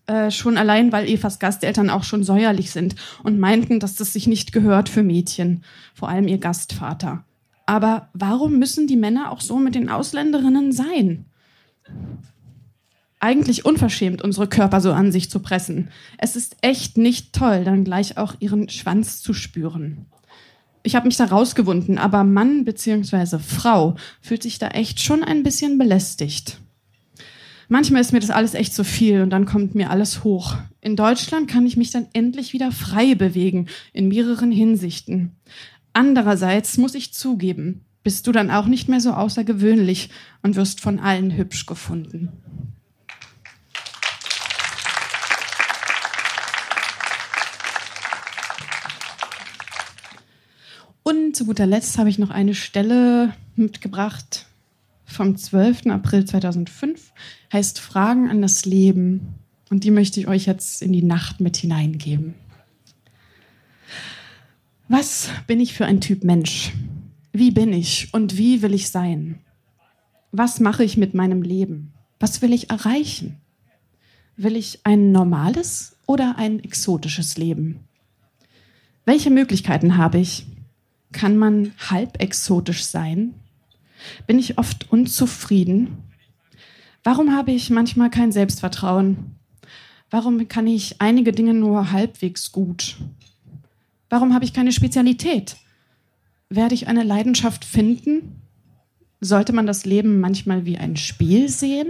Äh, 0.07 0.31
schon 0.31 0.59
allein, 0.59 0.93
weil 0.93 1.09
Evas 1.09 1.39
Gasteltern 1.39 1.91
auch 1.91 2.05
schon 2.05 2.25
säuerlich 2.25 2.71
sind 2.71 2.97
und 3.23 3.39
meinten, 3.39 3.81
dass 3.81 3.95
das 3.95 4.13
sich 4.13 4.27
nicht 4.27 4.53
gehört 4.53 4.89
für 4.89 5.03
Mädchen, 5.03 5.65
vor 5.95 6.09
allem 6.09 6.29
ihr 6.29 6.39
Gastvater. 6.39 7.25
Aber 7.67 8.09
warum 8.13 8.59
müssen 8.59 8.87
die 8.87 8.97
Männer 8.97 9.31
auch 9.31 9.41
so 9.41 9.59
mit 9.59 9.75
den 9.75 9.89
Ausländerinnen 9.89 10.73
sein? 10.73 11.27
Eigentlich 13.21 13.65
unverschämt, 13.65 14.23
unsere 14.23 14.49
Körper 14.49 14.81
so 14.81 14.93
an 14.93 15.13
sich 15.13 15.31
zu 15.31 15.39
pressen. 15.39 15.91
Es 16.19 16.35
ist 16.35 16.57
echt 16.63 16.99
nicht 16.99 17.33
toll, 17.33 17.63
dann 17.63 17.85
gleich 17.85 18.19
auch 18.19 18.35
ihren 18.41 18.69
Schwanz 18.69 19.23
zu 19.23 19.33
spüren. 19.33 20.07
Ich 20.83 20.97
habe 20.97 21.07
mich 21.07 21.17
da 21.17 21.27
rausgewunden, 21.27 21.99
aber 21.99 22.25
Mann 22.25 22.65
bzw. 22.65 23.39
Frau 23.39 23.95
fühlt 24.21 24.43
sich 24.43 24.59
da 24.59 24.69
echt 24.69 25.01
schon 25.01 25.23
ein 25.23 25.45
bisschen 25.45 25.79
belästigt. 25.79 26.59
Manchmal 27.73 28.03
ist 28.03 28.13
mir 28.13 28.21
das 28.21 28.29
alles 28.29 28.53
echt 28.53 28.75
zu 28.75 28.85
viel 28.85 29.23
und 29.23 29.31
dann 29.31 29.47
kommt 29.47 29.75
mir 29.75 29.89
alles 29.89 30.25
hoch. 30.25 30.57
In 30.83 30.95
Deutschland 30.95 31.49
kann 31.49 31.65
ich 31.65 31.79
mich 31.79 31.91
dann 31.91 32.07
endlich 32.13 32.53
wieder 32.53 32.71
frei 32.71 33.15
bewegen, 33.15 33.67
in 33.95 34.09
mehreren 34.09 34.53
Hinsichten. 34.53 35.37
Andererseits 35.95 36.77
muss 36.77 36.95
ich 36.95 37.15
zugeben, 37.15 37.87
bist 38.03 38.27
du 38.27 38.33
dann 38.33 38.51
auch 38.51 38.67
nicht 38.67 38.91
mehr 38.91 39.01
so 39.01 39.15
außergewöhnlich 39.15 40.11
und 40.43 40.55
wirst 40.55 40.83
von 40.83 40.99
allen 40.99 41.35
hübsch 41.35 41.65
gefunden. 41.65 42.29
Und 51.03 51.35
zu 51.35 51.47
guter 51.47 51.65
Letzt 51.65 51.97
habe 51.97 52.11
ich 52.11 52.19
noch 52.19 52.29
eine 52.29 52.55
Stelle 52.55 53.33
mitgebracht 53.57 54.45
vom 55.13 55.37
12. 55.37 55.87
April 55.87 56.25
2005, 56.25 57.13
heißt 57.53 57.79
Fragen 57.79 58.31
an 58.31 58.43
das 58.43 58.65
Leben. 58.65 59.35
Und 59.71 59.85
die 59.85 59.91
möchte 59.91 60.21
ich 60.21 60.29
euch 60.29 60.47
jetzt 60.47 60.83
in 60.83 60.93
die 60.93 61.03
Nacht 61.03 61.41
mit 61.41 61.57
hineingeben. 61.57 62.35
Was 64.89 65.31
bin 65.47 65.61
ich 65.61 65.75
für 65.75 65.87
ein 65.87 66.01
Typ 66.01 66.25
Mensch? 66.25 66.73
Wie 67.33 67.51
bin 67.51 67.73
ich 67.73 68.13
und 68.13 68.37
wie 68.37 68.61
will 68.61 68.75
ich 68.75 68.91
sein? 68.91 69.39
Was 70.33 70.61
mache 70.61 70.85
ich 70.85 70.97
mit 70.97 71.15
meinem 71.15 71.43
Leben? 71.43 71.93
Was 72.21 72.43
will 72.43 72.53
ich 72.53 72.71
erreichen? 72.71 73.41
Will 74.37 74.57
ich 74.57 74.81
ein 74.85 75.13
normales 75.13 75.97
oder 76.07 76.37
ein 76.37 76.63
exotisches 76.63 77.39
Leben? 77.39 77.81
Welche 79.05 79.31
Möglichkeiten 79.31 79.97
habe 79.97 80.19
ich? 80.19 80.47
Kann 81.13 81.37
man 81.37 81.73
halb 81.91 82.23
exotisch 82.23 82.85
sein? 82.85 83.35
Bin 84.27 84.39
ich 84.39 84.59
oft 84.59 84.91
unzufrieden? 84.91 85.99
Warum 87.05 87.35
habe 87.35 87.53
ich 87.53 87.71
manchmal 87.71 88.11
kein 88.11 88.33
Selbstvertrauen? 88.33 89.37
Warum 90.11 90.47
kann 90.49 90.67
ich 90.67 91.01
einige 91.01 91.33
Dinge 91.33 91.55
nur 91.55 91.93
halbwegs 91.93 92.53
gut? 92.53 92.97
Warum 94.09 94.35
habe 94.35 94.45
ich 94.45 94.53
keine 94.53 94.73
Spezialität? 94.73 95.57
Werde 96.49 96.75
ich 96.75 96.87
eine 96.87 97.03
Leidenschaft 97.03 97.65
finden? 97.65 98.43
Sollte 99.21 99.53
man 99.53 99.67
das 99.67 99.85
Leben 99.85 100.21
manchmal 100.21 100.67
wie 100.67 100.79
ein 100.79 100.97
Spiel 100.97 101.49
sehen? 101.49 101.89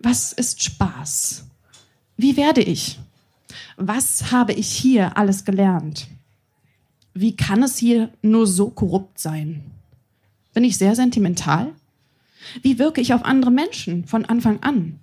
Was 0.00 0.32
ist 0.32 0.62
Spaß? 0.62 1.46
Wie 2.16 2.36
werde 2.36 2.62
ich? 2.62 2.98
Was 3.76 4.32
habe 4.32 4.52
ich 4.52 4.68
hier 4.68 5.16
alles 5.16 5.44
gelernt? 5.44 6.08
wie 7.14 7.36
kann 7.36 7.62
es 7.62 7.76
hier 7.76 8.10
nur 8.22 8.46
so 8.46 8.70
korrupt 8.70 9.18
sein? 9.18 9.70
Bin 10.54 10.64
ich 10.64 10.76
sehr 10.76 10.94
sentimental? 10.94 11.72
Wie 12.62 12.78
wirke 12.78 13.00
ich 13.00 13.14
auf 13.14 13.24
andere 13.24 13.50
Menschen 13.50 14.06
von 14.06 14.24
Anfang 14.24 14.62
an? 14.62 14.98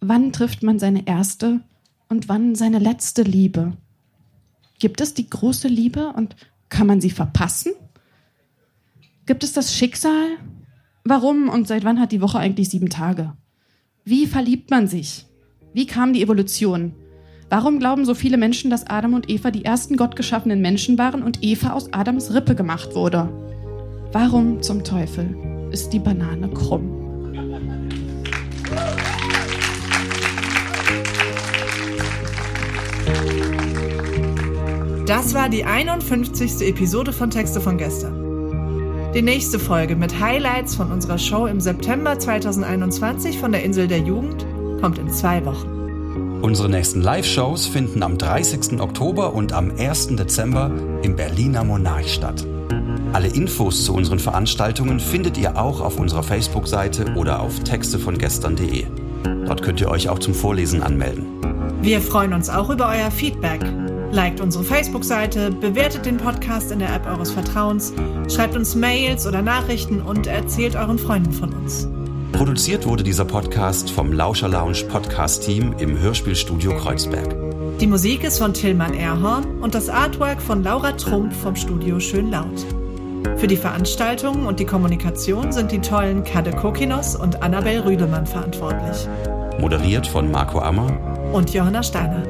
Wann 0.00 0.32
trifft 0.32 0.62
man 0.62 0.78
seine 0.78 1.06
erste 1.06 1.60
und 2.08 2.28
wann 2.28 2.54
seine 2.54 2.78
letzte 2.78 3.22
Liebe? 3.22 3.76
Gibt 4.78 5.00
es 5.00 5.14
die 5.14 5.28
große 5.28 5.68
Liebe 5.68 6.12
und 6.12 6.36
kann 6.68 6.86
man 6.86 7.00
sie 7.00 7.10
verpassen? 7.10 7.72
Gibt 9.26 9.42
es 9.42 9.52
das 9.52 9.74
Schicksal? 9.74 10.36
Warum 11.04 11.48
und 11.48 11.66
seit 11.66 11.84
wann 11.84 12.00
hat 12.00 12.12
die 12.12 12.20
Woche 12.20 12.38
eigentlich 12.38 12.68
sieben 12.68 12.90
Tage? 12.90 13.32
Wie 14.04 14.26
verliebt 14.26 14.70
man 14.70 14.86
sich? 14.86 15.26
Wie 15.72 15.86
kam 15.86 16.12
die 16.12 16.22
Evolution? 16.22 16.94
Warum 17.48 17.78
glauben 17.78 18.04
so 18.04 18.14
viele 18.14 18.36
Menschen, 18.36 18.70
dass 18.70 18.86
Adam 18.86 19.14
und 19.14 19.30
Eva 19.30 19.50
die 19.50 19.64
ersten 19.64 19.96
gottgeschaffenen 19.96 20.60
Menschen 20.60 20.98
waren 20.98 21.22
und 21.22 21.42
Eva 21.42 21.72
aus 21.72 21.92
Adams 21.92 22.34
Rippe 22.34 22.54
gemacht 22.54 22.94
wurde? 22.94 23.55
Warum 24.12 24.62
zum 24.62 24.84
Teufel 24.84 25.36
ist 25.72 25.92
die 25.92 25.98
Banane 25.98 26.48
krumm? 26.48 26.92
Das 35.06 35.34
war 35.34 35.48
die 35.48 35.64
51. 35.64 36.62
Episode 36.62 37.12
von 37.12 37.30
Texte 37.30 37.60
von 37.60 37.78
gestern. 37.78 39.12
Die 39.14 39.22
nächste 39.22 39.58
Folge 39.58 39.96
mit 39.96 40.20
Highlights 40.20 40.74
von 40.74 40.90
unserer 40.90 41.18
Show 41.18 41.46
im 41.46 41.60
September 41.60 42.18
2021 42.18 43.38
von 43.38 43.52
der 43.52 43.62
Insel 43.62 43.88
der 43.88 44.00
Jugend 44.00 44.46
kommt 44.80 44.98
in 44.98 45.10
zwei 45.10 45.44
Wochen. 45.44 46.40
Unsere 46.42 46.68
nächsten 46.68 47.00
Live-Shows 47.00 47.66
finden 47.66 48.02
am 48.02 48.18
30. 48.18 48.80
Oktober 48.80 49.34
und 49.34 49.52
am 49.52 49.72
1. 49.76 50.16
Dezember 50.16 50.70
im 51.02 51.16
Berliner 51.16 51.64
Monarch 51.64 52.12
statt. 52.12 52.46
Alle 53.16 53.28
Infos 53.28 53.86
zu 53.86 53.94
unseren 53.94 54.18
Veranstaltungen 54.18 55.00
findet 55.00 55.38
ihr 55.38 55.56
auch 55.56 55.80
auf 55.80 55.98
unserer 55.98 56.22
Facebook-Seite 56.22 57.14
oder 57.14 57.40
auf 57.40 57.60
textevongestern.de. 57.60 58.84
Dort 59.46 59.62
könnt 59.62 59.80
ihr 59.80 59.88
euch 59.88 60.10
auch 60.10 60.18
zum 60.18 60.34
Vorlesen 60.34 60.82
anmelden. 60.82 61.24
Wir 61.80 62.02
freuen 62.02 62.34
uns 62.34 62.50
auch 62.50 62.68
über 62.68 62.90
euer 62.90 63.10
Feedback. 63.10 63.62
Liked 64.12 64.42
unsere 64.42 64.64
Facebook-Seite, 64.64 65.50
bewertet 65.50 66.04
den 66.04 66.18
Podcast 66.18 66.70
in 66.70 66.78
der 66.80 66.94
App 66.94 67.06
eures 67.06 67.30
Vertrauens, 67.30 67.94
schreibt 68.28 68.54
uns 68.54 68.74
Mails 68.74 69.26
oder 69.26 69.40
Nachrichten 69.40 70.02
und 70.02 70.26
erzählt 70.26 70.76
euren 70.76 70.98
Freunden 70.98 71.32
von 71.32 71.54
uns. 71.54 71.88
Produziert 72.32 72.86
wurde 72.86 73.02
dieser 73.02 73.24
Podcast 73.24 73.90
vom 73.90 74.12
Lauscher 74.12 74.48
Lounge 74.48 74.84
Podcast 74.90 75.42
Team 75.42 75.74
im 75.78 75.98
Hörspielstudio 75.98 76.76
Kreuzberg. 76.76 77.34
Die 77.80 77.86
Musik 77.86 78.24
ist 78.24 78.36
von 78.36 78.52
Tillmann 78.52 78.92
Erhorn 78.92 79.58
und 79.62 79.74
das 79.74 79.88
Artwork 79.88 80.42
von 80.42 80.62
Laura 80.62 80.92
Trump 80.92 81.32
vom 81.32 81.56
Studio 81.56 81.98
Schön 81.98 82.30
Laut. 82.30 82.66
Für 83.34 83.46
die 83.46 83.56
Veranstaltungen 83.56 84.46
und 84.46 84.60
die 84.60 84.64
Kommunikation 84.64 85.52
sind 85.52 85.70
die 85.72 85.80
tollen 85.80 86.24
Kade 86.24 86.52
Kokinos 86.52 87.16
und 87.16 87.42
Annabel 87.42 87.80
Rüdemann 87.80 88.26
verantwortlich. 88.26 89.08
Moderiert 89.58 90.06
von 90.06 90.30
Marco 90.30 90.60
Ammer 90.60 90.90
und 91.32 91.52
Johanna 91.52 91.82
Steiner. 91.82 92.22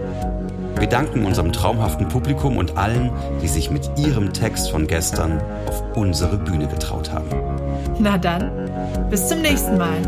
Wir 0.78 0.88
danken 0.88 1.24
unserem 1.24 1.52
traumhaften 1.52 2.08
Publikum 2.08 2.56
und 2.56 2.76
allen, 2.76 3.10
die 3.40 3.48
sich 3.48 3.70
mit 3.70 3.88
ihrem 3.96 4.32
Text 4.32 4.70
von 4.70 4.86
gestern 4.86 5.40
auf 5.66 5.82
unsere 5.96 6.36
Bühne 6.36 6.66
getraut 6.66 7.12
haben. 7.12 7.28
Na 7.98 8.18
dann, 8.18 8.50
bis 9.08 9.28
zum 9.28 9.40
nächsten 9.40 9.78
Mal. 9.78 10.02